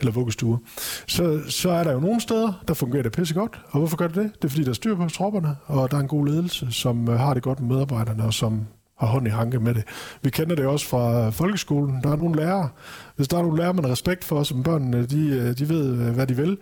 [0.00, 0.58] eller vuggestuer,
[1.06, 3.60] så, så er der jo nogle steder, der fungerer det pisse godt.
[3.70, 4.30] Og hvorfor gør det det?
[4.34, 7.08] Det er fordi, der er styr på tropperne, og der er en god ledelse, som
[7.08, 8.66] øh, har det godt med medarbejderne, og som
[8.98, 9.84] har hånd i hanke med det.
[10.22, 12.02] Vi kender det også fra folkeskolen.
[12.02, 12.68] Der er nogle lærere.
[13.16, 16.06] Hvis der er nogle lærere, man har respekt for, som børnene de, øh, de ved,
[16.06, 16.58] øh, hvad de vil,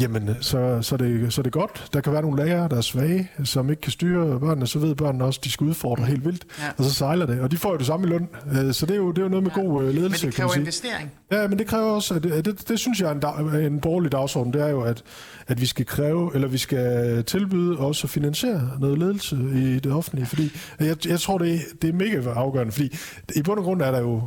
[0.00, 1.88] Jamen, så, så, det, så det er godt.
[1.92, 4.94] Der kan være nogle lærere, der er svage, som ikke kan styre børnene, så ved
[4.94, 6.64] børnene også, at de skal udfordre helt vildt, ja.
[6.76, 7.40] og så sejler det.
[7.40, 9.22] Og de får jo det samme i løn, øh, så det er jo, det er
[9.22, 9.62] jo noget med ja.
[9.62, 11.10] god ledelse, Men det kræver investering.
[11.32, 14.12] Ja, men det kræver også, at det, det, det synes jeg er en, en borgerlig
[14.12, 15.02] dagsorden, det er jo, at,
[15.46, 19.92] at vi skal kræve, eller vi skal tilbyde også at finansiere noget ledelse i det
[19.92, 22.96] offentlige, fordi jeg, jeg tror, det det er mega afgørende, fordi
[23.36, 24.22] i bund og grund er der jo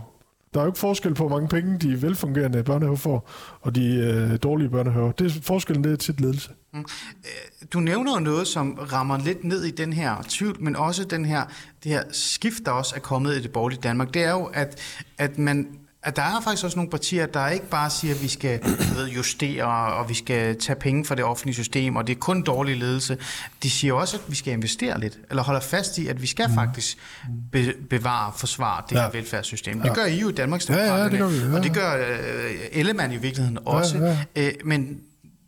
[0.54, 3.30] der er jo ikke forskel på, hvor mange penge de velfungerende børnehaver får,
[3.62, 5.12] og de øh, dårlige børnehaver.
[5.12, 6.50] Det er forskellen, det er tit ledelse.
[6.74, 6.80] Mm.
[6.80, 11.26] Øh, du nævner noget, som rammer lidt ned i den her tvivl, men også den
[11.26, 11.44] her,
[11.84, 14.14] det her skift, der også er kommet i det borgerlige Danmark.
[14.14, 14.80] Det er jo, at,
[15.18, 15.68] at man
[16.04, 18.60] at der er faktisk også nogle partier, der ikke bare siger, at vi skal
[18.96, 22.42] ved, justere, og vi skal tage penge fra det offentlige system, og det er kun
[22.42, 23.18] dårlig ledelse.
[23.64, 26.48] De siger også, at vi skal investere lidt, eller holder fast i, at vi skal
[26.48, 26.54] mm.
[26.54, 26.98] faktisk
[27.52, 29.02] be- bevare og forsvare det ja.
[29.02, 29.82] her velfærdssystem.
[29.82, 31.56] Det gør I jo i Danmarks ja, ja, det gør vi, ja.
[31.56, 33.98] og det gør uh, Ellemann i virkeligheden også.
[33.98, 34.48] Ja, ja.
[34.48, 35.00] Uh, men,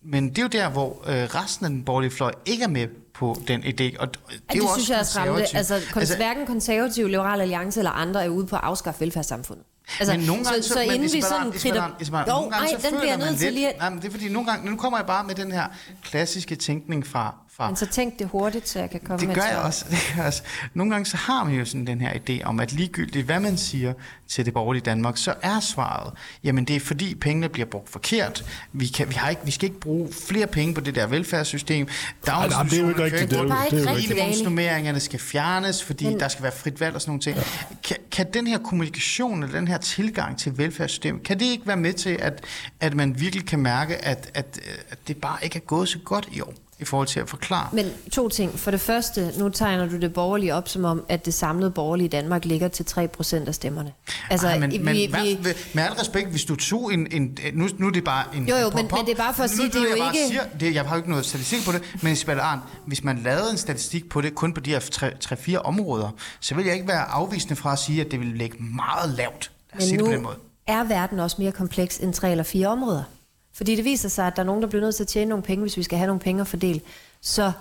[0.04, 2.88] men det er jo der, hvor uh, resten af den borgerlige fløj ikke er med
[3.14, 3.68] på den idé.
[3.70, 4.08] Og det, er
[4.54, 5.46] det jo synes også jeg er skræmmende.
[5.54, 9.66] Altså, kons- altså, hverken konservative, liberale alliance eller andre er ude på at afskaffe velfærdssamfundet.
[10.00, 11.84] Altså, men nogle gange, så, så, så inden vi sådan kritter...
[12.12, 13.78] Jo, nogle gange, ej, så den bliver jeg nødt til lige at...
[13.80, 15.68] Nej, men det er fordi, nogle gange, nu kommer jeg bare med den her
[16.04, 19.36] klassiske tænkning fra, fra Men så tænk det hurtigt, så jeg kan komme det med
[19.36, 19.86] gør jeg også.
[19.92, 20.44] Det gør jeg også.
[20.74, 23.58] Nogle gange så har man jo sådan den her idé om, at ligegyldigt hvad man
[23.58, 23.94] siger
[24.28, 28.46] til det borgerlige Danmark, så er svaret, jamen det er fordi pengene bliver brugt forkert.
[28.74, 31.88] Vi, kan, vi, har ikke, vi skal ikke bruge flere penge på det der velfærdssystem.
[32.72, 33.32] det er jo ikke rigtigt.
[33.32, 34.22] Det er bare ikke rigtigt, Ali.
[34.22, 37.38] Minimumsnummeringerne skal fjernes, fordi Men- der skal være frit valg og sådan nogle ting.
[37.84, 41.78] Kan, kan den her kommunikation eller den her tilgang til velfærdssystemet, kan det ikke være
[41.78, 42.44] med til, at,
[42.80, 44.60] at man virkelig kan mærke, at, at,
[44.90, 47.68] at det bare ikke er gået så godt i år, i forhold til at forklare?
[47.74, 48.60] Men to ting.
[48.60, 52.10] For det første, nu tegner du det borgerlige op som om, at det samlede borgerlige
[52.10, 53.94] Danmark ligger til 3% af stemmerne.
[54.30, 57.08] Altså, Ej, men, vi, men vi, hvad, med al respekt, hvis du tog en...
[57.12, 58.48] en nu, nu er det bare en...
[58.50, 59.82] Jo, jo, en men- pop- men det er bare for at sige, nu, det er
[59.98, 62.64] jo ikke- Siger, det, jeg har jo ikke noget statistik på det, men Isabella Arndt,
[62.86, 64.80] hvis man lavede en statistik på det, kun på de her
[65.58, 68.58] 3-4 områder, så vil jeg ikke være afvisende fra at sige, at det ville ligge
[68.60, 69.52] meget lavt.
[69.74, 70.36] Lad os sige det på den måde.
[70.68, 73.04] er verden også mere kompleks end tre eller fire områder.
[73.54, 75.44] Fordi det viser sig, at der er nogen, der bliver nødt til at tjene nogle
[75.44, 76.82] penge, hvis vi skal have nogle penge at fordele.
[77.22, 77.52] Så,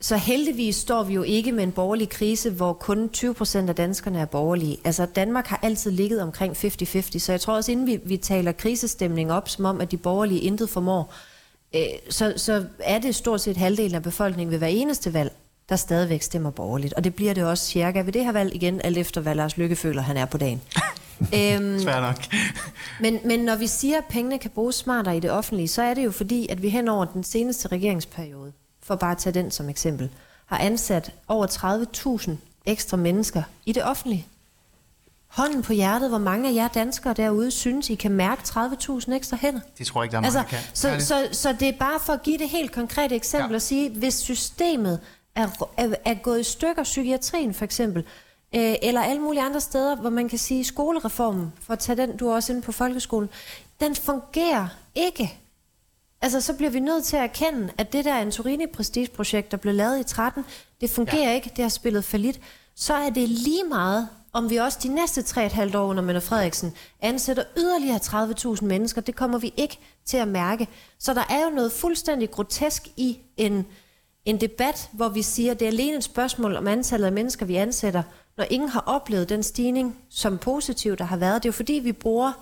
[0.00, 3.74] så heldigvis står vi jo ikke med en borgerlig krise, hvor kun 20 procent af
[3.74, 4.78] danskerne er borgerlige.
[4.84, 8.52] Altså Danmark har altid ligget omkring 50-50, så jeg tror også, inden vi, vi taler
[8.52, 11.14] krisestemning op, som om, at de borgerlige intet formår,
[11.74, 15.32] øh, så, så er det stort set halvdelen af befolkningen ved hver eneste valg,
[15.68, 16.94] der stadigvæk stemmer borgerligt.
[16.94, 19.56] Og det bliver det også cirka ved det her valg igen, alt efter hvad Lars
[19.56, 20.62] Lykke føler, han er på dagen.
[21.20, 22.16] øhm, Svært nok.
[23.00, 25.94] men, men når vi siger, at pengene kan bruges smartere i det offentlige, så er
[25.94, 28.52] det jo fordi, at vi hen over den seneste regeringsperiode,
[28.82, 30.10] for bare at tage den som eksempel,
[30.46, 31.46] har ansat over
[32.26, 32.30] 30.000
[32.66, 34.26] ekstra mennesker i det offentlige.
[35.28, 39.36] Hånden på hjertet, hvor mange af jer danskere derude synes, I kan mærke 30.000 ekstra
[39.40, 39.60] hænder?
[39.78, 40.74] Det tror jeg ikke, der er mange, Altså, der kan.
[40.74, 41.04] så, Ærligt.
[41.06, 43.54] så, så det er bare for at give det helt konkrete eksempel ja.
[43.54, 45.00] og sige, hvis systemet
[45.34, 48.04] er, er, er gået i stykker, psykiatrien for eksempel,
[48.54, 52.16] øh, eller alle mulige andre steder, hvor man kan sige, skolereformen, for at tage den,
[52.16, 53.28] du er også inde på folkeskolen,
[53.80, 55.38] den fungerer ikke.
[56.22, 59.74] Altså, så bliver vi nødt til at erkende, at det der Antorini Prestige-projekt, der blev
[59.74, 60.44] lavet i 13,
[60.80, 61.34] det fungerer ja.
[61.34, 62.40] ikke, det har spillet for lidt.
[62.74, 66.72] Så er det lige meget, om vi også de næste 3,5 år under Mette Frederiksen
[67.00, 67.98] ansætter yderligere
[68.56, 69.00] 30.000 mennesker.
[69.00, 70.68] Det kommer vi ikke til at mærke.
[70.98, 73.66] Så der er jo noget fuldstændig grotesk i en,
[74.24, 77.46] en debat, hvor vi siger, at det er alene et spørgsmål om antallet af mennesker,
[77.46, 78.02] vi ansætter,
[78.36, 81.42] når ingen har oplevet den stigning som positiv, der har været.
[81.42, 82.32] Det er jo fordi, vi bruger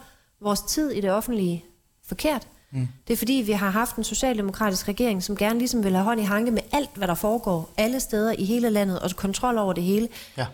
[0.41, 1.65] vores tid i det offentlige
[2.07, 2.49] forkert.
[2.71, 2.89] Mm.
[3.07, 6.21] Det er fordi, vi har haft en socialdemokratisk regering, som gerne ligesom vil have hånd
[6.21, 9.73] i hanke med alt, hvad der foregår alle steder i hele landet, og kontrol over
[9.73, 10.09] det hele.
[10.37, 10.47] Ja.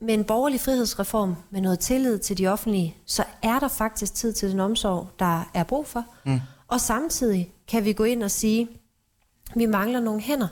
[0.00, 4.32] Med en borgerlig frihedsreform, med noget tillid til de offentlige, så er der faktisk tid
[4.32, 6.04] til den omsorg, der er brug for.
[6.24, 6.40] Mm.
[6.68, 8.68] Og samtidig kan vi gå ind og sige,
[9.56, 10.48] vi mangler nogle hænder.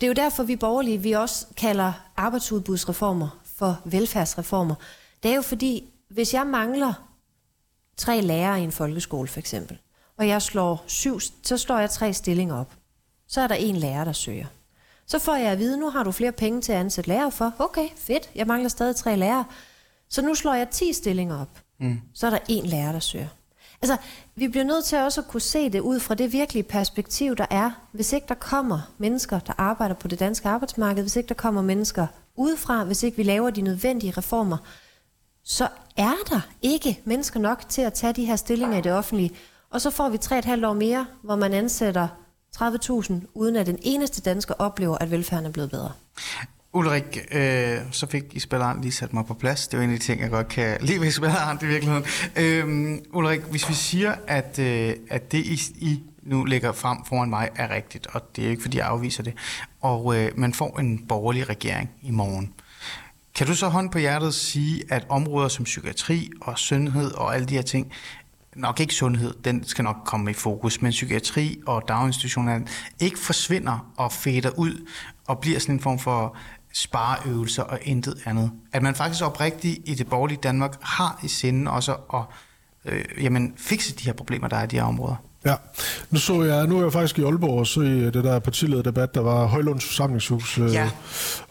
[0.00, 4.74] Det er jo derfor, vi borgerlige, vi også kalder arbejdsudbudsreformer for velfærdsreformer.
[5.22, 6.92] Det er jo fordi, hvis jeg mangler
[7.96, 9.78] tre lærere i en folkeskole for eksempel,
[10.18, 12.72] og jeg slår syv, så slår jeg tre stillinger op.
[13.28, 14.46] Så er der en lærer, der søger.
[15.06, 17.52] Så får jeg at vide, nu har du flere penge til at ansætte lærere for.
[17.58, 19.44] Okay, fedt, jeg mangler stadig tre lærere.
[20.08, 21.60] Så nu slår jeg 10 stillinger op.
[21.80, 22.00] Mm.
[22.14, 23.28] Så er der en lærer, der søger.
[23.82, 23.96] Altså,
[24.34, 27.46] vi bliver nødt til også at kunne se det ud fra det virkelige perspektiv, der
[27.50, 27.70] er.
[27.92, 31.62] Hvis ikke der kommer mennesker, der arbejder på det danske arbejdsmarked, hvis ikke der kommer
[31.62, 34.56] mennesker udefra, hvis ikke vi laver de nødvendige reformer,
[35.44, 39.30] så er der ikke mennesker nok til at tage de her stillinger i det offentlige.
[39.70, 42.08] Og så får vi 3,5 år mere, hvor man ansætter
[42.56, 45.92] 30.000, uden at den eneste dansker oplever, at velfærden er blevet bedre.
[46.76, 49.68] Ulrik, øh, så fik Isabella Arndt lige sat mig på plads.
[49.68, 51.66] Det er jo en af de ting, jeg godt kan lide ved Isabella Arndt i
[51.66, 52.04] virkeligheden.
[52.36, 57.30] Øh, Ulrik, hvis vi siger, at, øh, at det I, I nu lægger frem foran
[57.30, 59.34] mig er rigtigt, og det er jo ikke, fordi jeg afviser det,
[59.80, 62.52] og øh, man får en borgerlig regering i morgen,
[63.34, 67.46] kan du så hånd på hjertet sige, at områder som psykiatri og sundhed og alle
[67.46, 67.92] de her ting,
[68.56, 72.60] nok ikke sundhed, den skal nok komme i fokus, men psykiatri og daginstitutioner
[73.00, 74.88] ikke forsvinder og fader ud
[75.26, 76.36] og bliver sådan en form for
[76.76, 78.50] spareøvelser og intet andet.
[78.72, 82.22] At man faktisk oprigtigt i det borgerlige Danmark har i sinde også at
[82.84, 85.16] øh, jamen, fikse de her problemer, der er i de her områder.
[85.46, 85.54] Ja,
[86.10, 89.14] nu så jeg, nu er jeg faktisk i Aalborg og så i det der partilederdebat,
[89.14, 90.58] der var Højlunds forsamlingshus.
[90.58, 90.90] øh, Ja.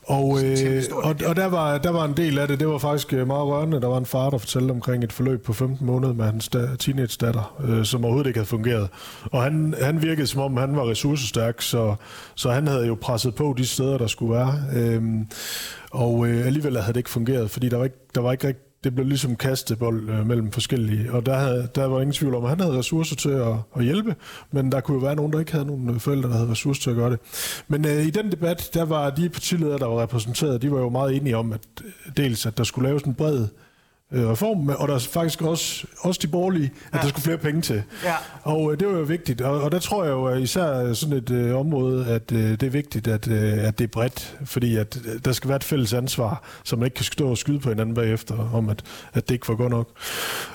[0.08, 3.14] Og, øh, og, og der, var, der var en del af det, det var faktisk
[3.14, 3.82] øh, meget rørende.
[3.82, 6.68] Der var en far, der fortalte omkring et forløb på 15 måneder med hans da,
[6.80, 8.90] teenage-datter, øh, som overhovedet ikke havde fungeret.
[9.24, 11.96] Og han, han virkede som om, han var ressourcestærk, så,
[12.36, 14.54] så han havde jo presset på de steder, der skulle være.
[14.76, 15.28] Øhm,
[15.92, 18.64] og øh, alligevel havde det ikke fungeret, fordi der var ikke, der var ikke rigtig
[18.86, 22.44] det blev ligesom kastebold øh, mellem forskellige, og der, havde, der var ingen tvivl om,
[22.44, 24.16] at han havde ressourcer til at, at hjælpe,
[24.52, 26.82] men der kunne jo være nogen, der ikke havde nogen øh, forældre, der havde ressourcer
[26.82, 27.20] til at gøre det.
[27.68, 30.90] Men øh, i den debat, der var de partiledere, der var repræsenteret, de var jo
[30.90, 33.48] meget enige om, at øh, dels at der skulle laves en bred øh,
[34.16, 37.02] reform, og der er faktisk også, også de borgerlige, at ja.
[37.02, 37.84] der skulle flere penge til.
[38.04, 38.14] Ja.
[38.44, 41.18] Og øh, det var jo vigtigt, og, og der tror jeg jo at især sådan
[41.18, 44.76] et øh, område, at øh, det er vigtigt, at, øh, at det er bredt, fordi
[44.76, 47.60] at øh, der skal være et fælles ansvar, så man ikke kan stå og skyde
[47.60, 49.90] på hinanden bagefter, om at, at det ikke var godt nok.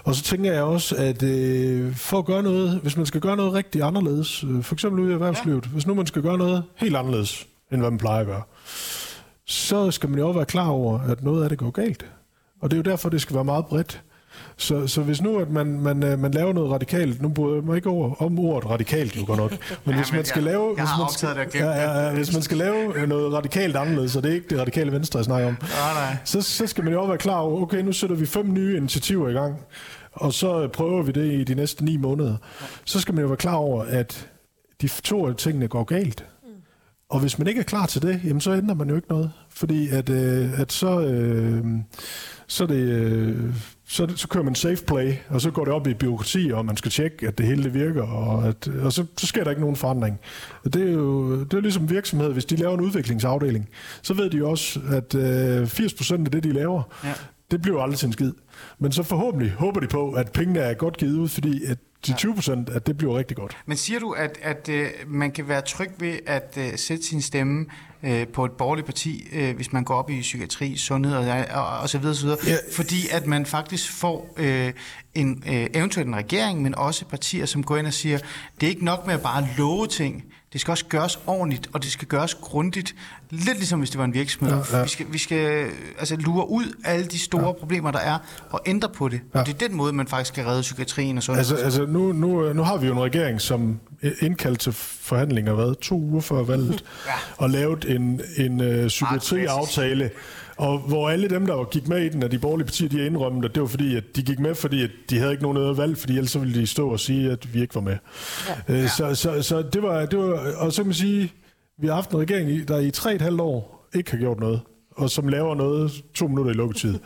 [0.04, 3.36] Og så tænker jeg også, at øh, for at gøre noget, hvis man skal gøre
[3.36, 5.70] noget rigtig anderledes, øh, for eksempel ude i erhvervslivet, ja.
[5.70, 8.42] hvis nu man skal gøre noget helt anderledes, end hvad man plejer at gøre,
[9.46, 12.04] så skal man jo også være klar over, at noget af det går galt.
[12.60, 14.02] Og det er jo derfor, det skal være meget bredt.
[14.56, 17.64] Så, så hvis nu at man, man, øh, man laver noget radikalt, nu bryder jeg
[17.64, 19.52] mig ikke over, om ordet radikalt jo godt nok,
[19.84, 23.06] men hvis man skal lave, hvis man skal, ja, ja, ja, hvis man skal lave
[23.06, 26.16] noget radikalt anderledes, så det er ikke det radikale venstre, jeg snakker om, nej, nej.
[26.24, 28.76] Så, så skal man jo også være klar over, okay, nu sætter vi fem nye
[28.76, 29.60] initiativer i gang,
[30.12, 32.36] og så prøver vi det i de næste ni måneder.
[32.84, 34.28] Så skal man jo være klar over, at
[34.82, 36.24] de to af tingene går galt.
[37.10, 39.32] Og hvis man ikke er klar til det, jamen så ændrer man jo ikke noget.
[39.48, 41.64] Fordi at, øh, at så, øh,
[42.46, 43.54] så, det, øh,
[43.88, 46.76] så, så kører man safe play, og så går det op i byråkrati, og man
[46.76, 49.60] skal tjekke, at det hele det virker, og, at, og så, så sker der ikke
[49.60, 50.18] nogen forandring.
[50.64, 53.68] Det er jo det er ligesom virksomhed, hvis de laver en udviklingsafdeling,
[54.02, 57.12] så ved de jo også, at øh, 80% af det, de laver, ja.
[57.50, 58.32] det bliver aldrig til en skid.
[58.78, 62.12] Men så forhåbentlig håber de på, at pengene er godt givet ud, fordi at de
[62.12, 63.56] 20 procent, at det bliver rigtig godt.
[63.66, 67.22] Men siger du, at, at uh, man kan være tryg ved at uh, sætte sin
[67.22, 67.66] stemme
[68.02, 71.78] uh, på et borgerligt parti, uh, hvis man går op i psykiatri, sundhed og, og,
[71.78, 72.56] og så videre, så videre ja.
[72.72, 74.70] fordi at man faktisk får uh,
[75.14, 78.18] en uh, eventuelt en regering, men også partier, som går ind og siger,
[78.60, 81.82] det er ikke nok med at bare love ting, det skal også gøres ordentligt, og
[81.82, 82.94] det skal gøres grundigt.
[83.30, 84.56] Lidt ligesom hvis det var en virksomhed.
[84.72, 84.82] Ja, ja.
[84.82, 87.52] Vi skal, vi skal altså, lure ud alle de store ja.
[87.52, 88.18] problemer, der er,
[88.50, 89.20] og ændre på det.
[89.34, 89.40] Ja.
[89.40, 92.12] Og det er den måde, man faktisk skal redde psykiatrien og sådan Altså, altså nu,
[92.12, 93.80] nu, nu har vi jo en regering, som
[94.20, 97.12] indkaldt til forhandlinger, hvad, to uger før valget, ja.
[97.36, 100.10] og lavet en, en uh, psykiatriaftale,
[100.60, 103.44] og hvor alle dem, der gik med i den, af de borgerlige partier, de indrømmet,
[103.44, 105.76] at det var fordi, at de gik med, fordi at de havde ikke nogen noget
[105.76, 107.96] valg, fordi ellers så ville de stå og sige, at vi ikke var med.
[108.68, 108.82] Ja.
[108.82, 111.32] Øh, så, så, så det var, det var, og så kan man sige,
[111.78, 114.60] vi har haft en regering, der i tre et halvt år ikke har gjort noget,
[114.90, 116.98] og som laver noget to minutter i lukketid.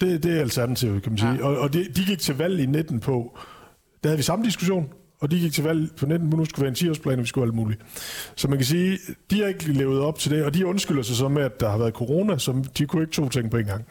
[0.00, 1.32] Det, det er alternativet, kan man sige.
[1.32, 1.44] Ja.
[1.44, 3.38] Og, og de, de gik til valg i 19 på,
[4.02, 4.88] der havde vi samme diskussion,
[5.20, 7.44] og de gik til valg på 19 nu skulle være en 10-årsplan, og vi skulle
[7.44, 7.80] alt muligt.
[8.36, 8.98] Så man kan sige,
[9.30, 11.70] de har ikke levet op til det, og de undskylder sig så med, at der
[11.70, 13.84] har været corona, så de kunne ikke to ting på en gang.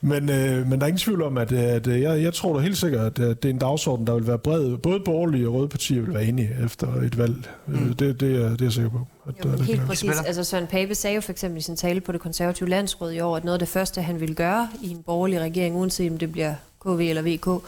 [0.00, 2.76] Men, øh, men der er ingen tvivl om, at, at jeg, jeg tror da helt
[2.78, 4.76] sikkert, at det er en dagsorden, der vil være bred.
[4.76, 7.50] Både borgerlige og røde partier vil være enige efter et valg.
[7.66, 7.94] Mm.
[7.94, 9.06] Det, det, er, det er jeg sikker på.
[9.28, 10.20] At, jo, det helt præcis.
[10.26, 13.20] Altså Søren Pape sagde jo for eksempel i sin tale på det konservative landsråd i
[13.20, 16.18] år, at noget af det første, han ville gøre i en borgerlig regering, uanset om
[16.18, 17.64] det bliver KV eller VK,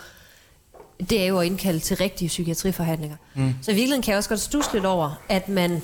[1.00, 3.16] det er jo at indkalde til rigtige psykiatriforhandlinger.
[3.34, 3.54] Mm.
[3.62, 5.82] Så i virkeligheden kan jeg også godt stusse lidt over, at man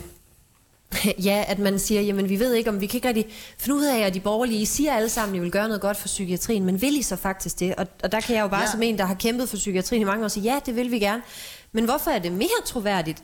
[1.28, 3.26] ja, at man siger, jamen vi ved ikke, om vi kan ikke rigtig
[3.58, 5.80] finde ud af, at de borgerlige I siger alle sammen, at I vil gøre noget
[5.80, 7.74] godt for psykiatrien, men vil I så faktisk det?
[7.74, 8.70] Og, og der kan jeg jo bare ja.
[8.70, 10.98] som en, der har kæmpet for psykiatrien i mange år, sige, ja, det vil vi
[10.98, 11.22] gerne.
[11.72, 13.22] Men hvorfor er det mere troværdigt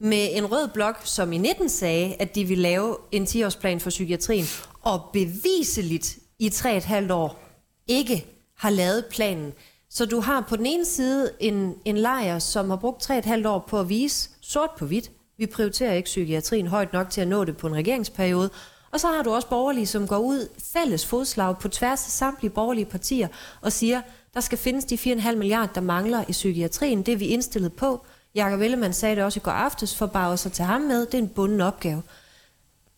[0.00, 3.90] med en rød blok, som i 19 sagde, at de vil lave en 10-årsplan for
[3.90, 4.46] psykiatrien,
[4.82, 7.42] og beviseligt i 3,5 år
[7.88, 8.26] ikke
[8.58, 9.52] har lavet planen?
[9.96, 13.64] Så du har på den ene side en, en lejr, som har brugt 3,5 år
[13.68, 15.10] på at vise sort på hvidt.
[15.38, 18.50] Vi prioriterer ikke psykiatrien højt nok til at nå det på en regeringsperiode.
[18.92, 22.50] Og så har du også borgerlige, som går ud fælles fodslag på tværs af samtlige
[22.50, 23.28] borgerlige partier
[23.60, 24.00] og siger,
[24.34, 27.02] der skal findes de 4,5 milliarder, der mangler i psykiatrien.
[27.02, 28.06] Det er vi indstillet på.
[28.34, 31.06] Jakob Ellemann sagde det også i går aftes, for bare også at tage ham med.
[31.06, 32.02] Det er en bunden opgave.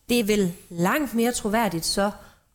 [0.09, 2.11] Det er vel langt mere troværdigt så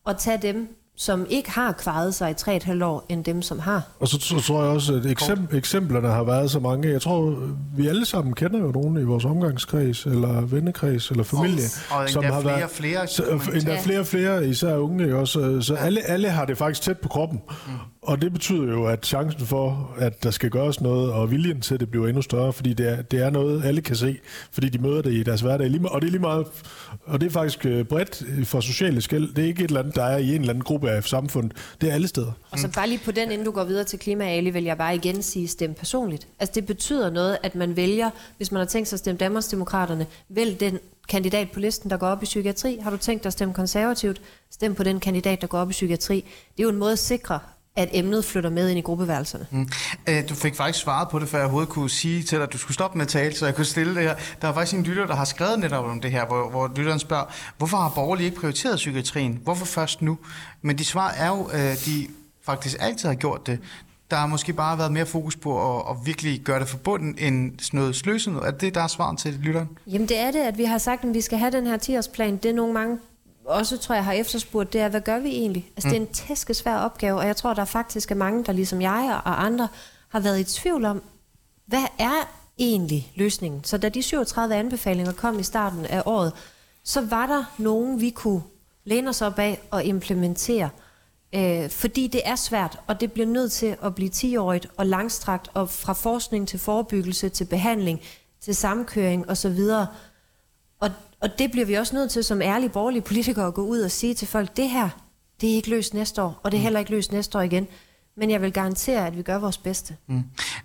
[0.07, 3.83] at tage dem, som ikke har kvaret sig i 3,5 år, end dem, som har.
[4.01, 6.89] Og så, så tror jeg også, at eksempl, eksemplerne har været så mange.
[6.89, 7.39] Jeg tror,
[7.77, 11.65] vi alle sammen kender jo nogen i vores omgangskreds, eller vennekreds, eller familie.
[11.91, 13.07] Og, og som har flere været, flere.
[13.07, 13.23] Så,
[13.55, 15.17] endda flere flere, især unge.
[15.17, 17.41] Også, så alle, alle har det faktisk tæt på kroppen.
[17.67, 17.73] Mm.
[18.07, 21.81] Og det betyder jo, at chancen for, at der skal gøres noget, og viljen til
[21.81, 24.19] det bliver endnu større, fordi det er, det er noget, alle kan se,
[24.53, 25.81] fordi de møder det i deres hverdag.
[25.85, 26.47] Og det er lige meget,
[27.05, 29.35] og det er faktisk øh, bredt for sociale skæld.
[29.35, 31.53] Det er ikke et eller andet, der er i en eller anden gruppe af samfundet.
[31.81, 32.33] Det er alle steder.
[32.51, 34.79] Og så bare lige på den, inden du går videre til klima, Ali, vil jeg
[34.79, 36.29] bare igen sige, stem personligt.
[36.41, 40.07] Altså det betyder noget, at man vælger, hvis man har tænkt sig at stemme Danmarksdemokraterne,
[40.29, 40.79] vælg den
[41.09, 42.79] kandidat på listen, der går op i psykiatri.
[42.83, 44.21] Har du tænkt dig at stemme konservativt?
[44.51, 46.15] Stem på den kandidat, der går op i psykiatri.
[46.17, 47.39] Det er jo en måde at sikre,
[47.77, 49.47] at emnet flytter med ind i gruppeværelserne.
[49.51, 49.69] Mm.
[50.09, 52.53] Øh, du fik faktisk svaret på det, før jeg overhovedet kunne sige til dig, at
[52.53, 54.15] du skulle stoppe med at tale, så jeg kunne stille det her.
[54.43, 56.99] Der er faktisk en lytter, der har skrevet netop om det her, hvor, hvor lytteren
[56.99, 57.25] spørger,
[57.59, 59.41] hvorfor har borgerlige ikke prioriteret psykiatrien?
[59.43, 60.19] Hvorfor først nu?
[60.63, 62.07] Men de svar er jo, at øh, de
[62.43, 63.59] faktisk altid har gjort det.
[64.11, 67.53] Der har måske bare været mere fokus på at, at virkelig gøre det forbundet end
[67.59, 68.35] sådan noget sløset.
[68.35, 69.69] Er det, der er svaret til lytteren?
[69.87, 72.37] Jamen det er det, at vi har sagt, at vi skal have den her 10-årsplan.
[72.37, 72.99] Det er nogle mange
[73.45, 75.71] også tror jeg har efterspurgt, det er, hvad gør vi egentlig?
[75.77, 75.93] Altså, mm.
[75.93, 79.21] det er en tæskesvær opgave, og jeg tror, der faktisk er mange, der ligesom jeg
[79.25, 79.69] og andre
[80.09, 81.03] har været i tvivl om,
[81.67, 82.29] hvad er
[82.59, 83.65] egentlig løsningen?
[83.65, 86.33] Så da de 37 anbefalinger kom i starten af året,
[86.85, 88.43] så var der nogen, vi kunne
[88.85, 90.71] læne os op af og implementere.
[91.35, 95.51] Øh, fordi det er svært, og det bliver nødt til at blive 10-årigt og langstrakt,
[95.55, 98.01] og fra forskning til forebyggelse til behandling,
[98.41, 99.59] til samkøring osv.
[99.71, 99.87] Og,
[100.81, 100.91] og
[101.39, 104.15] det bliver vi også nødt til som ærlige borgerlige politikere at gå ud og sige
[104.15, 104.89] til folk, det her,
[105.41, 107.69] det er ikke løst næste år, og det er heller ikke løst næste år igen.
[108.17, 109.97] Men jeg vil garantere, at vi gør vores bedste.
[110.07, 110.23] Mm.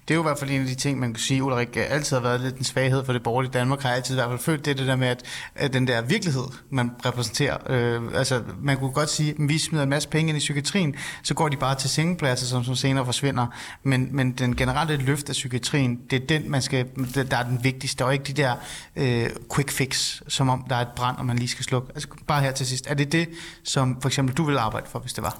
[0.07, 1.85] Det er jo i hvert fald en af de ting, man kan sige, Ulrik, øh,
[1.89, 4.39] altid har været lidt en svaghed for det borgerlige Danmark, har altid i hvert fald
[4.39, 5.23] følt det, det der med, at,
[5.55, 7.57] at den der virkelighed, man repræsenterer.
[7.69, 10.95] Øh, altså, man kunne godt sige, at vi smider en masse penge ind i psykiatrien,
[11.23, 13.47] så går de bare til sengepladser, som, som senere forsvinder.
[13.83, 16.85] Men, men den generelle løft af psykiatrien, det er den, man skal,
[17.15, 18.55] der er den vigtigste, og ikke de der
[18.95, 21.91] øh, quick fix, som om der er et brand, og man lige skal slukke.
[21.93, 22.87] Altså, bare her til sidst.
[22.87, 23.29] Er det det,
[23.63, 25.39] som for eksempel du vil arbejde for, hvis det var?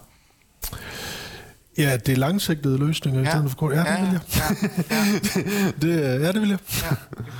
[1.79, 3.27] Ja, det er langsigtede løsninger ja.
[3.27, 3.73] i stedet for kort.
[3.73, 4.21] Ja, ja, det vil jeg.
[4.91, 5.71] Ja, ja.
[5.81, 6.59] det, ja, det vil jeg.
[6.81, 6.95] Ja,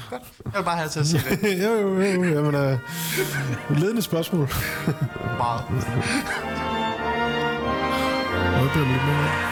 [0.10, 0.22] godt.
[0.46, 1.64] Jeg vil bare have til at sige det.
[1.64, 2.24] jo, jo, jo.
[2.24, 2.56] Jamen,
[3.70, 4.50] uh, ledende spørgsmål.
[5.38, 5.62] Meget.
[8.60, 9.50] Hvad bliver lidt mere?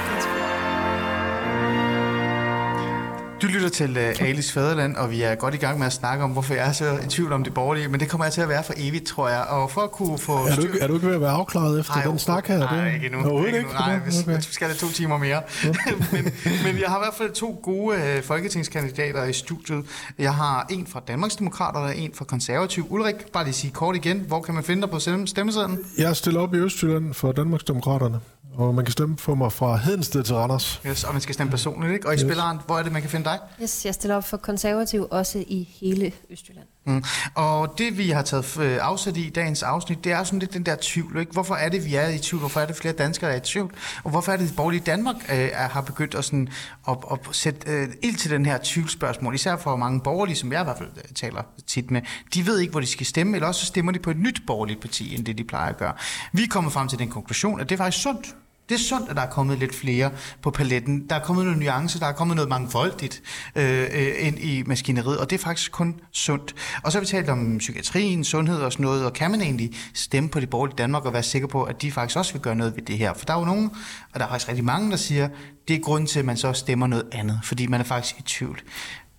[3.41, 6.23] Du lytter til uh, Alis Fæderland, og vi er godt i gang med at snakke
[6.23, 8.41] om, hvorfor jeg er så i tvivl om det borgerlige, men det kommer jeg til
[8.41, 9.41] at være for evigt, tror jeg.
[9.49, 10.33] Og for at kunne få...
[10.33, 12.57] Er du, er du ikke ved at være afklaret efter nej, den snak her?
[12.57, 13.19] Nej, ikke endnu.
[13.19, 13.57] Overhovedet ikke?
[13.57, 14.37] ikke nej, vi, okay.
[14.37, 15.41] vi skal have to timer mere.
[15.63, 15.73] Ja.
[16.13, 16.23] men,
[16.65, 19.85] men jeg har i hvert fald to gode uh, folketingskandidater i studiet.
[20.19, 22.87] Jeg har en fra Danmarksdemokraterne og en fra Konservativ.
[22.89, 25.79] Ulrik, bare lige sige kort igen, hvor kan man finde dig på stemmesedlen?
[25.97, 28.19] Jeg stiller op i Østjylland for Danmarksdemokraterne.
[28.57, 30.81] Og man kan stemme for mig fra Hedensted til Randers.
[30.87, 32.07] Yes, og man skal stemme personligt, ikke?
[32.07, 32.21] Og i yes.
[32.21, 33.39] spilleren, hvor er det, man kan finde dig?
[33.61, 36.67] Yes, jeg stiller op for konservativ også i hele Østjylland.
[36.85, 37.03] Mm.
[37.35, 40.63] Og det, vi har taget øh, afsat i dagens afsnit, det er sådan lidt den
[40.63, 41.19] der tvivl.
[41.19, 41.31] Ikke?
[41.31, 42.39] Hvorfor er det, vi er i tvivl?
[42.39, 43.73] Hvorfor er det flere danskere, der er i tvivl?
[44.03, 46.47] Og hvorfor er det, at borgerlige Danmark øh, har begyndt at, sådan,
[46.89, 49.35] at, at sætte øh, ild til den her tvivlsspørgsmål?
[49.35, 52.01] Især for mange borgerlige, som jeg i hvert fald øh, taler tit med.
[52.33, 54.81] De ved ikke, hvor de skal stemme, eller også stemmer de på et nyt borgerligt
[54.81, 55.93] parti, end det de plejer at gøre.
[56.33, 58.35] Vi er kommet frem til den konklusion, at det er faktisk sundt
[58.69, 60.11] det er sundt, at der er kommet lidt flere
[60.41, 61.09] på paletten.
[61.09, 63.21] Der er kommet nogle nuancer, der er kommet noget mangfoldigt
[63.55, 66.55] øh, øh, ind i maskineriet, og det er faktisk kun sundt.
[66.83, 69.71] Og så har vi talt om psykiatrien, sundhed og sådan noget, og kan man egentlig
[69.93, 72.55] stemme på de borgerlige Danmark og være sikker på, at de faktisk også vil gøre
[72.55, 73.13] noget ved det her?
[73.13, 73.71] For der er jo nogen,
[74.13, 75.29] og der er faktisk rigtig mange, der siger,
[75.67, 78.21] det er grund til, at man så stemmer noget andet, fordi man er faktisk i
[78.21, 78.61] tvivl.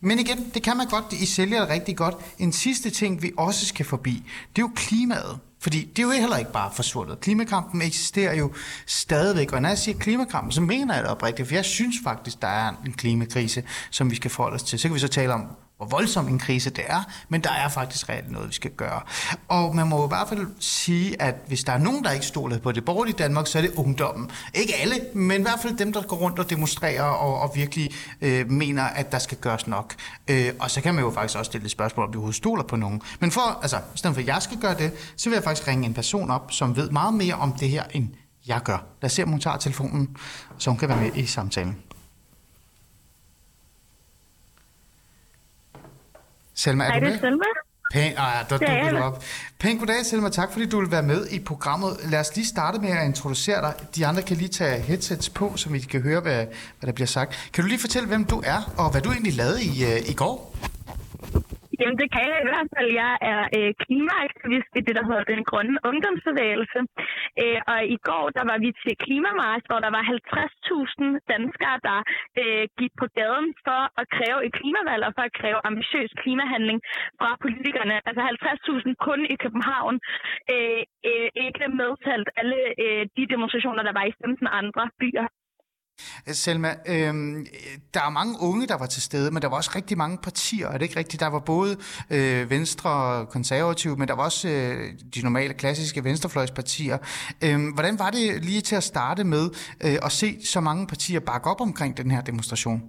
[0.00, 2.14] Men igen, det kan man godt, I sælger det rigtig godt.
[2.38, 4.22] En sidste ting, vi også skal forbi,
[4.56, 5.38] det er jo klimaet.
[5.60, 7.20] Fordi det er jo heller ikke bare forsvundet.
[7.20, 8.52] Klimakampen eksisterer jo
[8.86, 12.42] stadigvæk, og når jeg siger klimakampen, så mener jeg det oprigtigt, for jeg synes faktisk,
[12.42, 14.78] der er en klimakrise, som vi skal forholde os til.
[14.78, 15.46] Så kan vi så tale om,
[15.78, 19.00] hvor voldsom en krise det er, men der er faktisk reelt noget, vi skal gøre.
[19.48, 22.58] Og man må i hvert fald sige, at hvis der er nogen, der ikke stoler
[22.58, 24.30] på det borgerlige Danmark, så er det ungdommen.
[24.54, 27.90] Ikke alle, men i hvert fald dem, der går rundt og demonstrerer og, og virkelig
[28.20, 29.94] øh, mener, at der skal gøres nok.
[30.28, 32.62] Øh, og så kan man jo faktisk også stille et spørgsmål, om de overhovedet stoler
[32.62, 33.02] på nogen.
[33.20, 35.68] Men for, altså, i stedet for at jeg skal gøre det, så vil jeg faktisk
[35.68, 38.08] ringe en person op, som ved meget mere om det her, end
[38.46, 38.78] jeg gør.
[39.02, 40.16] Lad os se, om hun tager telefonen,
[40.58, 41.76] så hun kan være med i samtalen.
[46.58, 47.12] Selma, er Hej, du med?
[47.12, 47.44] det er Selma.
[47.92, 49.24] Pæn, ah, der dukker du op.
[49.58, 50.28] Pæn goddag, Selma.
[50.28, 51.96] Tak, fordi du vil være med i programmet.
[52.04, 53.74] Lad os lige starte med at introducere dig.
[53.96, 56.46] De andre kan lige tage headsets på, så vi kan høre, hvad,
[56.78, 57.50] hvad der bliver sagt.
[57.52, 60.12] Kan du lige fortælle, hvem du er, og hvad du egentlig lavede i, uh, i
[60.12, 60.54] går?
[61.80, 62.88] Jamen, det kan jeg i hvert fald.
[63.04, 66.80] Jeg er øh, klimaaktivist i det, der hedder Den Grønne Ungdomsbevægelse.
[67.42, 71.98] Øh, og i går, der var vi til Klimamars, hvor der var 50.000 danskere, der
[72.42, 76.78] øh, gik på gaden for at kræve et klimavalg og for at kræve ambitiøs klimahandling
[77.20, 77.96] fra politikerne.
[78.08, 79.94] Altså 50.000 kun i København.
[80.54, 85.26] Øh, øh, ikke medtalt alle øh, de demonstrationer, der var i 15 andre byer.
[86.44, 87.12] Selma, øh,
[87.94, 90.66] der er mange unge, der var til stede, men der var også rigtig mange partier,
[90.68, 91.20] er det ikke rigtigt?
[91.24, 91.72] Der var både
[92.16, 94.78] øh, Venstre og Konservative, men der var også øh,
[95.14, 96.98] de normale, klassiske venstrefløjspartier.
[97.44, 99.44] Øh, hvordan var det lige til at starte med
[99.86, 102.80] øh, at se så mange partier bakke op omkring den her demonstration?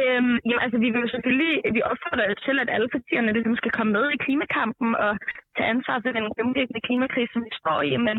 [0.00, 3.72] Øhm, jamen, altså, vi vil jo selvfølgelig, vi opfordrer til, at alle partierne ligesom skal
[3.78, 5.12] komme med i klimakampen og
[5.60, 7.92] tage ansvar for den gennemgribende klimakrise, som vi står i.
[8.08, 8.16] Men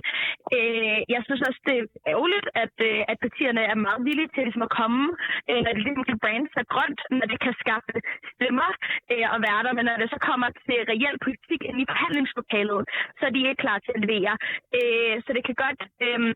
[0.56, 4.44] øh, jeg synes også, det er ærgerligt, at, øh, at partierne er meget villige til
[4.44, 5.04] ligesom, at komme,
[5.50, 7.96] øh, når det ligesom kan brande sig grønt, når det kan skaffe
[8.36, 8.70] stemmer
[9.12, 9.72] øh, og værter.
[9.78, 12.82] Men når det så kommer til reel politik ind i forhandlingslokalet,
[13.18, 14.34] så er de ikke klar til at levere.
[14.78, 15.82] Øh, så det kan godt...
[16.06, 16.34] Øh,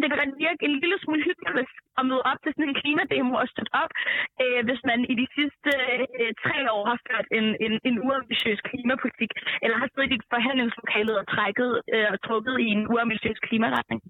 [0.00, 3.34] det kan godt virke en lille smule hyggeligt at møde op til sådan en klimademo
[3.42, 3.92] og støtte op,
[4.42, 5.70] øh, hvis man i de sidste
[6.20, 9.30] øh, tre år har ført en, en, en uambitiøs klimapolitik,
[9.62, 14.00] eller har siddet i forhandlingslokalet og trækket øh, og trukket i en uambitiøs klimaretning.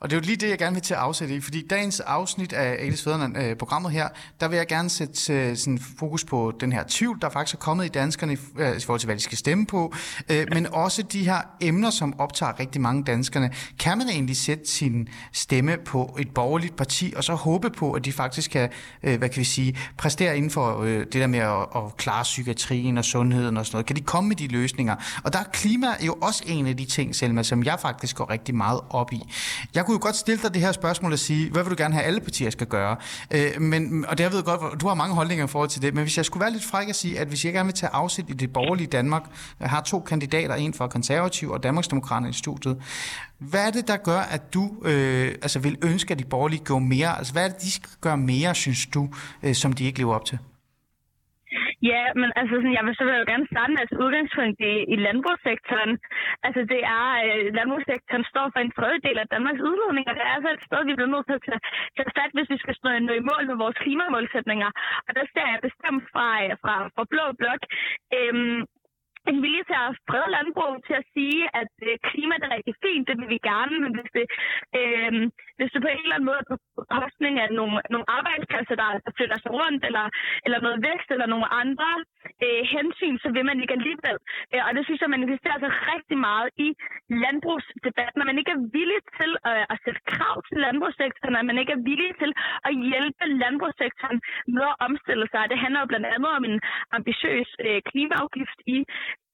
[0.00, 2.00] Og det er jo lige det, jeg gerne vil til at afsætte i, fordi dagens
[2.00, 4.08] afsnit af Alice Fædreland, øh, programmet her,
[4.40, 7.58] der vil jeg gerne sætte øh, sådan fokus på den her tvivl, der faktisk er
[7.58, 9.94] kommet i danskerne i, øh, forhold til, hvad de skal stemme på,
[10.28, 13.50] men også de her emner, som optager rigtig mange danskerne.
[13.78, 18.04] Kan man egentlig sætte sin stemme på et borgerligt parti, og så håbe på, at
[18.04, 18.68] de faktisk kan,
[19.00, 23.04] hvad kan vi sige, præstere inden for det der med at, at klare psykiatrien og
[23.04, 23.86] sundheden og sådan noget?
[23.86, 24.96] Kan de komme med de løsninger?
[25.24, 28.30] Og der er klima jo også en af de ting, Selma, som jeg faktisk går
[28.30, 29.22] rigtig meget op i.
[29.74, 31.94] Jeg kunne jo godt stille dig det her spørgsmål og sige, hvad vil du gerne
[31.94, 32.96] have, alle partier skal gøre?
[33.30, 35.94] Øh, men, og det jeg ved godt, du har mange holdninger i forhold til det,
[35.94, 37.90] men hvis jeg skulle være lidt fræk at sige, at hvis jeg gerne vil tage
[37.90, 39.22] afsæt i det borgerlige Danmark,
[39.60, 42.76] jeg har to kandidater, en fra konservativ og Danmarksdemokraterne i studiet,
[43.38, 46.78] hvad er det, der gør, at du øh, altså vil ønske, at de borgerlige går
[46.78, 47.18] mere?
[47.18, 49.08] Altså, hvad er det, de skal gøre mere, synes du,
[49.42, 50.38] øh, som de ikke lever op til?
[51.82, 54.74] Ja, men altså, sådan, jeg vil så vil jo gerne starte med altså, udgangspunkt i,
[54.94, 55.92] i landbrugssektoren.
[56.46, 60.34] Altså, det er, øh, landbrugssektoren står for en tredjedel af Danmarks udledning, og det er
[60.36, 61.62] altså et sted, vi bliver nødt til at tage,
[61.96, 64.70] tage fat, hvis vi skal stå nå i mål med vores klimamålsætninger.
[65.06, 67.62] Og der ser jeg bestemt fra, øh, fra, fra Blå Blok.
[68.16, 68.60] Øhm,
[69.32, 73.08] en vilje til at frede landbrug, til at sige, at øh, klimaet er rigtig fint,
[73.08, 74.26] det vil vi gerne, men hvis det,
[74.80, 75.12] øh,
[75.58, 76.56] hvis det på en eller anden måde er på
[76.96, 80.06] kostning af nogle, nogle arbejdspladser, der, der flytter sig rundt, eller,
[80.44, 81.90] eller noget vækst, eller nogle andre
[82.44, 84.16] øh, hensyn, så vil man ikke alligevel.
[84.52, 86.68] Øh, og det synes jeg manifesterer sig altså rigtig meget i
[87.24, 91.58] landbrugsdebatten, når man ikke er villig til øh, at sætte krav til landbrugssektoren, at man
[91.62, 92.30] ikke er villig til
[92.68, 94.18] at hjælpe landbrugssektoren
[94.56, 95.42] med at omstille sig.
[95.52, 96.58] Det handler jo blandt andet om en
[96.98, 98.78] ambitiøs øh, klimaafgift i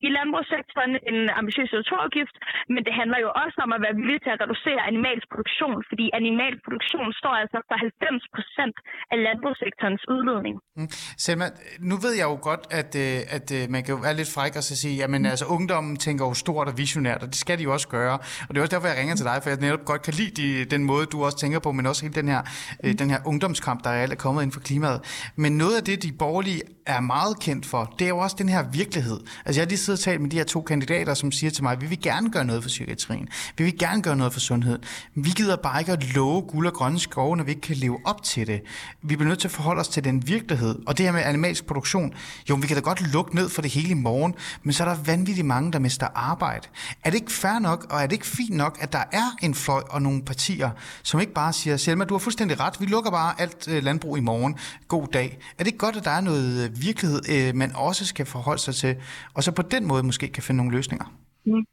[0.07, 2.37] i landbrugssektoren en ambitiøs CO2-afgift,
[2.75, 6.05] men det handler jo også om at være villig til at reducere animalsk produktion, fordi
[6.21, 8.77] animalsk produktion står altså for 90 procent
[9.13, 10.55] af landbrugssektorens udledning.
[10.79, 10.89] Mm.
[11.25, 11.47] Selma,
[11.91, 14.55] nu ved jeg jo godt, at, øh, at, øh, man kan jo være lidt fræk
[14.61, 15.33] og så sige, jamen mm.
[15.33, 18.17] altså ungdommen tænker jo stort og visionært, og det skal de jo også gøre.
[18.47, 20.33] Og det er også derfor, jeg ringer til dig, for jeg netop godt kan lide
[20.41, 22.41] de, den måde, du også tænker på, men også hele den her,
[22.85, 22.97] øh, mm.
[22.97, 24.99] den her ungdomskamp, der er kommet ind for klimaet.
[25.37, 28.49] Men noget af det, de borgerlige er meget kendt for, det er jo også den
[28.49, 29.19] her virkelighed.
[29.47, 31.63] Altså jeg har lige siddet og talt med de her to kandidater, som siger til
[31.63, 33.29] mig, vi vil gerne gøre noget for psykiatrien,
[33.59, 34.79] vi vil gerne gøre noget for sundhed.
[35.15, 37.99] Vi gider bare ikke at love guld og grønne skove, når vi ikke kan leve
[38.05, 38.63] op til det.
[39.03, 40.79] Vi bliver nødt til at forholde os til den virkelighed.
[40.87, 42.15] Og det her med animalsk produktion,
[42.51, 44.89] jo, vi kan da godt lukke ned for det hele i morgen, men så er
[44.89, 46.69] der vanvittigt mange, der mister arbejde.
[47.05, 49.55] Er det ikke fair nok, og er det ikke fint nok, at der er en
[49.55, 50.71] fløj og nogle partier,
[51.03, 54.19] som ikke bare siger, Selma, du har fuldstændig ret, vi lukker bare alt øh, landbrug
[54.19, 54.59] i morgen.
[54.89, 55.39] God dag.
[55.59, 58.63] Er det ikke godt, at der er noget øh, virkelighed, øh, man også skal forholde
[58.63, 58.97] sig til,
[59.35, 61.07] og så på den måde måske kan finde nogle løsninger?
[61.47, 61.65] Mm.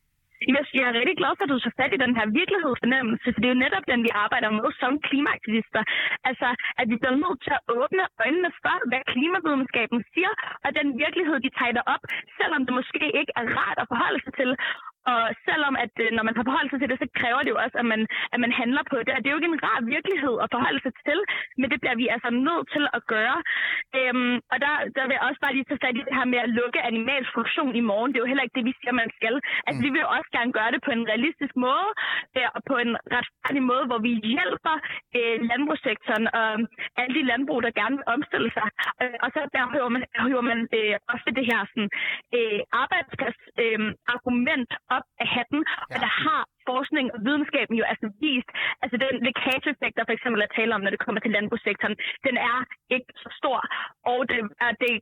[0.77, 3.47] Jeg er rigtig glad for, at du så fat i den her virkelighedsfornemmelse, for det
[3.47, 5.81] er jo netop den, vi arbejder med som klimaaktivister.
[6.29, 6.47] Altså,
[6.79, 10.33] at vi bliver nødt til at åbne øjnene for, hvad klimavidenskaben siger,
[10.65, 12.03] og den virkelighed, de tegner op,
[12.39, 14.49] selvom det måske ikke er rart at forholde sig til.
[15.11, 17.59] Og selvom at øh, når man har forholdt sig til det, så kræver det jo
[17.63, 18.01] også, at man,
[18.33, 19.13] at man handler på det.
[19.15, 21.19] Og det er jo ikke en rar virkelighed at forholde sig til,
[21.59, 23.37] men det bliver vi altså nødt til at gøre.
[23.97, 26.39] Øhm, og der, der vil jeg også bare lige tage fat i det her med
[26.45, 28.09] at lukke animalsk produktion i morgen.
[28.09, 29.35] Det er jo heller ikke det, vi siger, man skal.
[29.67, 29.85] Altså, mm.
[29.85, 31.89] vi vil også gerne gøre det på en realistisk måde,
[32.37, 34.75] øh, og på en retfærdig måde, hvor vi hjælper
[35.17, 36.49] øh, landbrugssektoren og
[37.01, 38.67] alle de landbrug, der gerne vil omstille sig.
[39.01, 41.89] Øh, og så der hører man, hører man øh, også det her sådan,
[42.37, 43.79] øh, arbejdsplads øh,
[44.97, 45.93] op af hatten, ja.
[45.93, 46.41] og der har
[46.71, 48.49] forskning og videnskaben jo altså vist,
[48.83, 51.95] altså den lækageeffekt, der for eksempel er tale om, når det kommer til landbrugssektoren,
[52.27, 52.57] den er
[52.95, 53.59] ikke så stor,
[54.11, 54.93] og det er, det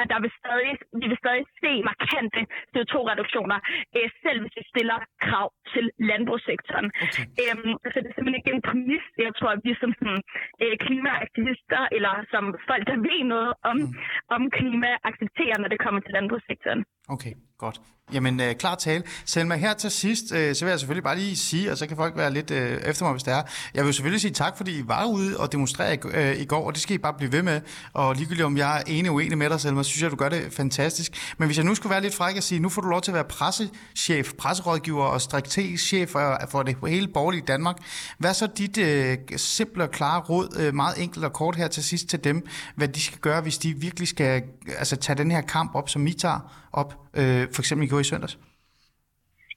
[0.00, 2.40] er, der vil stadig, vi vil stadig se markante
[2.72, 3.58] CO2-reduktioner,
[3.96, 6.88] øh, selv hvis vi stiller krav til landbrugssektoren.
[7.06, 7.24] Okay.
[7.42, 10.20] Øhm, så det er simpelthen ikke en præmis, jeg tror, at vi som sådan,
[10.62, 14.34] øh, klimaaktivister, eller som folk, der ved noget om, mm.
[14.36, 16.82] om klima, accepterer, når det kommer til landbrugssektoren.
[17.14, 17.32] Okay,
[17.64, 17.76] godt.
[18.14, 19.02] Jamen, øh, klar tale.
[19.34, 21.96] Selma, her til sidst, øh, så vil jeg selvfølgelig bare lige sige, og så kan
[21.96, 23.42] folk være lidt øh, efter mig, hvis det er.
[23.74, 26.66] Jeg vil selvfølgelig sige tak, fordi I var ude og demonstrere i, øh, i går,
[26.66, 27.60] og det skal I bare blive ved med.
[27.92, 30.16] Og ligegyldigt om jeg er enig og uenig med dig, Selma, så synes jeg, du
[30.16, 31.34] gør det fantastisk.
[31.38, 33.10] Men hvis jeg nu skulle være lidt fræk og sige, nu får du lov til
[33.10, 37.76] at være pressechef, presserådgiver og strategisk chef for, for det hele borgerlige Danmark.
[38.18, 41.68] Hvad er så dit øh, simple og klare råd, øh, meget enkelt og kort her
[41.68, 42.46] til sidst til dem,
[42.76, 44.42] hvad de skal gøre, hvis de virkelig skal
[44.78, 48.00] altså, tage den her kamp op, som I tager op, øh, for eksempel i går
[48.00, 48.38] i søndags?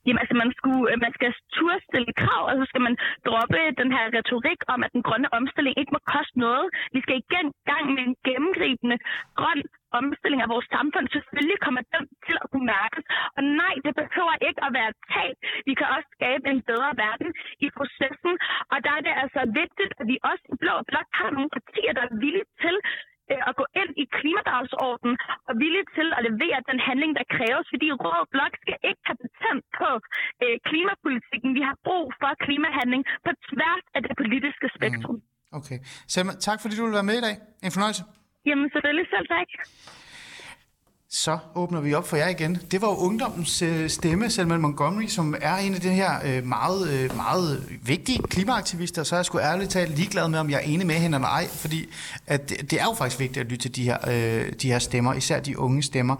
[0.05, 2.95] Jamen altså, man, skulle, øh, man skal turde stille krav, og så skal man
[3.27, 6.65] droppe den her retorik om, at den grønne omstilling ikke må koste noget.
[6.95, 8.97] Vi skal igen gang med en gennemgribende
[9.39, 9.61] grøn
[9.99, 13.05] omstilling af vores samfund, selvfølgelig kommer den til at kunne mærkes.
[13.37, 15.35] Og nej, det behøver ikke at være et tab.
[15.67, 17.29] Vi kan også skabe en bedre verden
[17.65, 18.33] i processen.
[18.71, 21.91] Og der er det altså vigtigt, at vi også i Blå Blok har nogle partier,
[21.97, 22.75] der er villige til
[23.31, 25.15] øh, at gå ind i klimadagsordenen
[25.47, 29.19] og villige til at levere den handling, der kræves, fordi Rød Blok skal ikke have
[29.23, 29.89] patent på
[30.43, 31.49] øh, klimapolitikken.
[31.59, 35.17] Vi har brug for klimahandling på tværs af det politiske spektrum.
[35.21, 35.57] Mm.
[35.59, 35.77] Okay.
[36.13, 37.35] Selma, tak fordi du vil være med i dag.
[37.65, 38.03] En fornøjelse.
[38.47, 39.49] Jamen selvfølgelig selv tak.
[41.13, 42.57] Så åbner vi op for jer igen.
[42.71, 46.45] Det var jo ungdommens øh, stemme, Selma Montgomery, som er en af de her øh,
[46.45, 49.03] meget, øh, meget vigtige klimaaktivister.
[49.03, 51.27] Så er jeg sgu ærligt talt ligeglad med, om jeg er enig med hende eller
[51.27, 51.89] ej, fordi
[52.27, 54.79] at det, det er jo faktisk vigtigt at lytte til de her, øh, de her
[54.79, 56.15] stemmer, især de unge stemmer.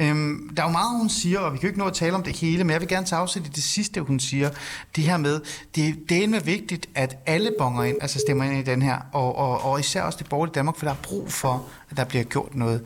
[0.00, 2.14] Øhm, der er jo meget, hun siger, og vi kan jo ikke nå at tale
[2.14, 4.50] om det hele, men jeg vil gerne tage afsæt i det sidste, hun siger.
[4.96, 5.40] Det her med,
[5.74, 9.36] det, det er vigtigt, at alle bonger ind, altså stemmer ind i den her, og,
[9.36, 12.24] og, og især også det borgerlige Danmark, for der er brug for, at der bliver
[12.24, 12.82] gjort noget.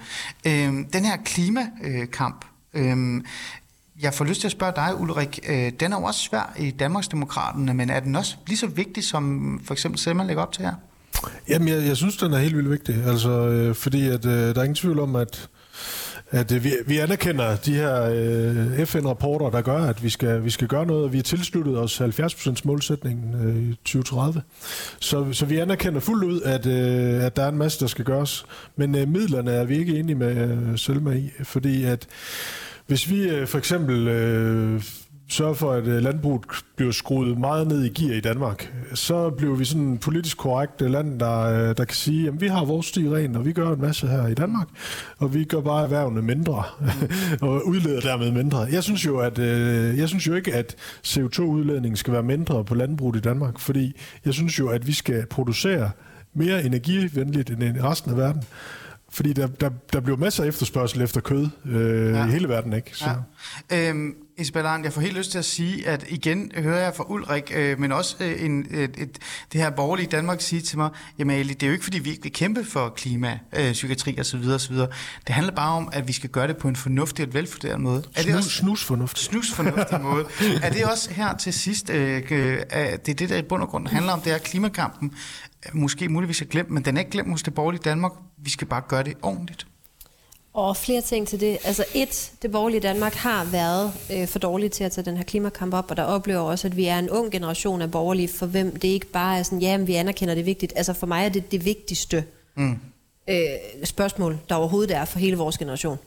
[0.46, 2.44] Øhm, den her klimakamp,
[2.74, 3.24] øhm,
[4.00, 6.70] jeg får lyst til at spørge dig, Ulrik, øh, den er jo også svær i
[6.70, 10.64] Danmarksdemokraterne, men er den også lige så vigtig, som for eksempel Selma lægger op til
[10.64, 10.74] her?
[11.48, 14.60] Jamen, jeg, jeg synes, den er helt vildt vigtig, altså, øh, fordi at, øh, der
[14.60, 15.48] er ingen tvivl om, at
[16.30, 20.50] at øh, vi, vi anerkender de her øh, FN-rapporter, der gør, at vi skal, vi
[20.50, 21.12] skal gøre noget.
[21.12, 24.42] Vi har tilsluttet os 70% målsætningen øh, i 2030.
[25.00, 28.04] Så, så vi anerkender fuldt ud, at, øh, at der er en masse, der skal
[28.04, 28.44] gøres.
[28.76, 32.06] Men øh, midlerne er vi ikke enige med øh, Selma i, fordi at
[32.86, 34.82] hvis vi øh, for eksempel øh,
[35.32, 36.42] sørge for, at øh, landbruget
[36.76, 40.80] bliver skruet meget ned i gear i Danmark, så bliver vi sådan en politisk korrekt
[40.80, 43.72] land, der, øh, der kan sige, at vi har vores sti ren, og vi gør
[43.72, 44.68] en masse her i Danmark,
[45.18, 46.64] og vi gør bare erhvervene mindre,
[47.40, 48.58] og udleder dermed mindre.
[48.58, 50.76] Jeg synes jo, at øh, jeg synes jo ikke, at
[51.06, 55.26] CO2-udledningen skal være mindre på landbruget i Danmark, fordi jeg synes jo, at vi skal
[55.26, 55.90] producere
[56.34, 58.42] mere energivenligt end resten af verden.
[59.12, 62.26] Fordi der, der, der bliver masser af efterspørgsel efter kød øh, ja.
[62.26, 62.90] i hele verden, ikke?
[62.96, 63.10] Så.
[63.70, 63.88] Ja.
[63.88, 67.04] Øhm, Isabel Arndt, jeg får helt lyst til at sige, at igen hører jeg fra
[67.08, 69.18] Ulrik, øh, men også øh, en, et, et,
[69.52, 72.10] det her borgerlige Danmark sige til mig, jamen Ali, det er jo ikke fordi, vi
[72.10, 74.48] ikke vil kæmpe for klima, øh, psykiatri osv.
[74.54, 74.76] osv.
[74.76, 74.88] Det
[75.28, 78.02] handler bare om, at vi skal gøre det på en fornuftig og velfunderet måde.
[78.16, 79.24] Er det også, snus fornuftig.
[79.24, 80.24] Snus fornuftig måde.
[80.62, 83.68] Er det også her til sidst, øh, øh, det er det, der i bund og
[83.68, 85.14] grund handler om, det er klimakampen,
[85.72, 88.12] måske muligvis er glemt, men den er ikke glemt hos det borgerlige Danmark.
[88.38, 89.66] Vi skal bare gøre det ordentligt.
[90.60, 91.58] Og flere ting til det.
[91.64, 95.24] Altså et, det borgerlige Danmark har været øh, for dårligt til at tage den her
[95.24, 98.46] klimakamp op, og der oplever også, at vi er en ung generation af borgerlige, for
[98.46, 100.72] hvem det ikke bare er sådan, ja, men vi anerkender det vigtigt.
[100.76, 102.24] Altså for mig er det det vigtigste
[102.56, 102.78] mm.
[103.28, 103.36] øh,
[103.84, 105.98] spørgsmål, der overhovedet er for hele vores generation.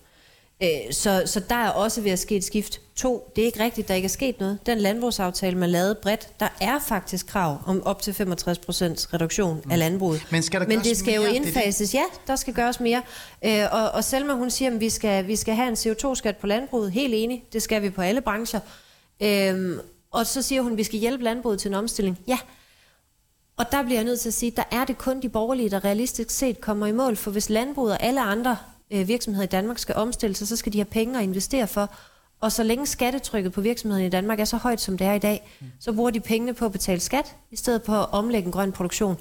[0.63, 2.81] Øh, så, så der er også ved at ske et skift.
[2.95, 4.59] To, det er ikke rigtigt, der ikke er sket noget.
[4.65, 9.71] Den landbrugsaftale, man lavede bredt, der er faktisk krav om op til 65% reduktion mm.
[9.71, 10.27] af landbruget.
[10.31, 11.29] Men, skal der Men det skal mere?
[11.29, 11.89] jo indfases.
[11.89, 13.01] Det Ja, der skal gøres mere.
[13.45, 16.47] Øh, og, og Selma, hun siger, at vi skal, vi skal have en CO2-skat på
[16.47, 16.91] landbruget.
[16.91, 18.59] Helt enig, det skal vi på alle brancher.
[19.21, 19.77] Øh,
[20.11, 22.19] og så siger hun, at vi skal hjælpe landbruget til en omstilling.
[22.27, 22.37] Ja,
[23.57, 25.85] og der bliver jeg nødt til at sige, der er det kun de borgerlige, der
[25.85, 27.15] realistisk set kommer i mål.
[27.15, 28.57] For hvis landbruget og alle andre
[28.93, 31.89] øh, virksomheder i Danmark skal omstille sig, så skal de have penge at investere for.
[32.41, 35.19] Og så længe skattetrykket på virksomhederne i Danmark er så højt, som det er i
[35.19, 38.51] dag, så bruger de pengene på at betale skat, i stedet på at omlægge en
[38.51, 39.17] grøn produktion.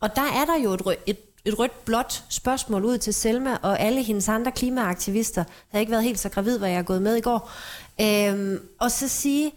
[0.00, 3.80] Og der er der jo et, rød, et, et rødt-blåt spørgsmål ud til Selma og
[3.80, 5.44] alle hendes andre klimaaktivister.
[5.48, 7.50] Jeg har ikke været helt så gravid, hvad jeg er gået med i går.
[8.00, 9.52] Øhm, og så sige,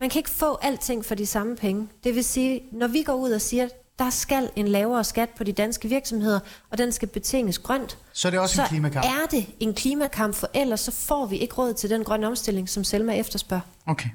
[0.00, 1.88] man kan ikke få alting for de samme penge.
[2.04, 3.68] Det vil sige, når vi går ud og siger,
[3.98, 6.40] der skal en lavere skat på de danske virksomheder,
[6.70, 7.98] og den skal betinges grønt.
[8.12, 9.06] Så er det også så en klimakamp?
[9.06, 12.68] er det en klimakamp, for ellers så får vi ikke råd til den grønne omstilling,
[12.68, 13.62] som Selma efterspørger.
[13.86, 14.08] Okay,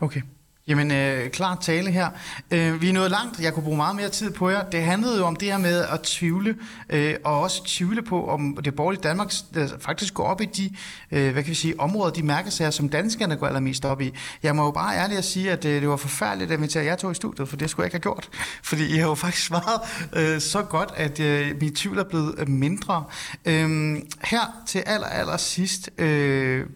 [0.00, 0.20] okay.
[0.68, 2.10] Jamen, øh, klar tale her.
[2.50, 3.40] Øh, vi er nået langt.
[3.40, 4.70] Jeg kunne bruge meget mere tid på jer.
[4.70, 6.56] Det handlede jo om det her med at tvivle,
[6.90, 10.70] øh, og også tvivle på, om det borgerlige Danmark øh, faktisk går op i de,
[11.12, 14.12] øh, hvad kan vi sige, områder, de mærkesager, som danskerne går allermest op i.
[14.42, 16.96] Jeg må jo bare ærligt at sige, at øh, det var forfærdeligt at invitere jer
[16.96, 18.28] to i studiet, for det skulle jeg ikke have gjort.
[18.70, 19.80] Fordi I har jo faktisk svaret
[20.12, 23.04] øh, så godt, at øh, min tvivl er blevet øh, mindre.
[23.44, 25.90] Øh, her til aller, aller sidst...
[25.98, 26.66] Øh,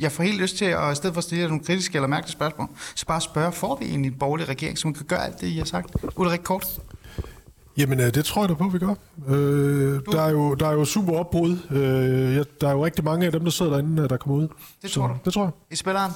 [0.00, 2.32] jeg får helt lyst til, at i stedet for at stille nogle kritiske eller mærkelige
[2.32, 5.46] spørgsmål, så bare spørge, får vi egentlig en borgerlig regering, som kan gøre alt det,
[5.46, 5.96] I har sagt?
[6.16, 6.80] Ulrik Kort?
[7.76, 8.94] Jamen, øh, det tror jeg da på, vi gør.
[9.28, 11.58] Øh, der, er jo, der er jo super opbrud.
[11.70, 14.48] Øh, der er jo rigtig mange af dem, der sidder derinde, øh, der kommer ud.
[14.82, 15.18] Det tror så, du?
[15.24, 15.52] Det tror jeg.
[15.70, 16.12] I spilleren?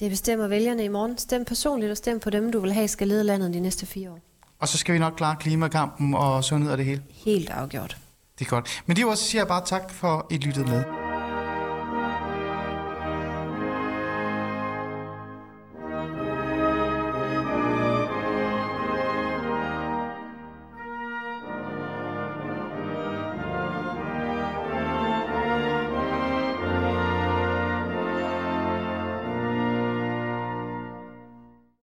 [0.00, 1.18] Det bestemmer vælgerne i morgen.
[1.18, 4.10] Stem personligt og stem på dem, du vil have skal lede landet de næste fire
[4.10, 4.18] år.
[4.60, 7.02] Og så skal vi nok klare klimakampen og sundhed og det hele?
[7.10, 7.96] Helt afgjort.
[8.38, 8.82] Det er godt.
[8.86, 11.03] Men det var også siger jeg bare tak for, at I lyttede med.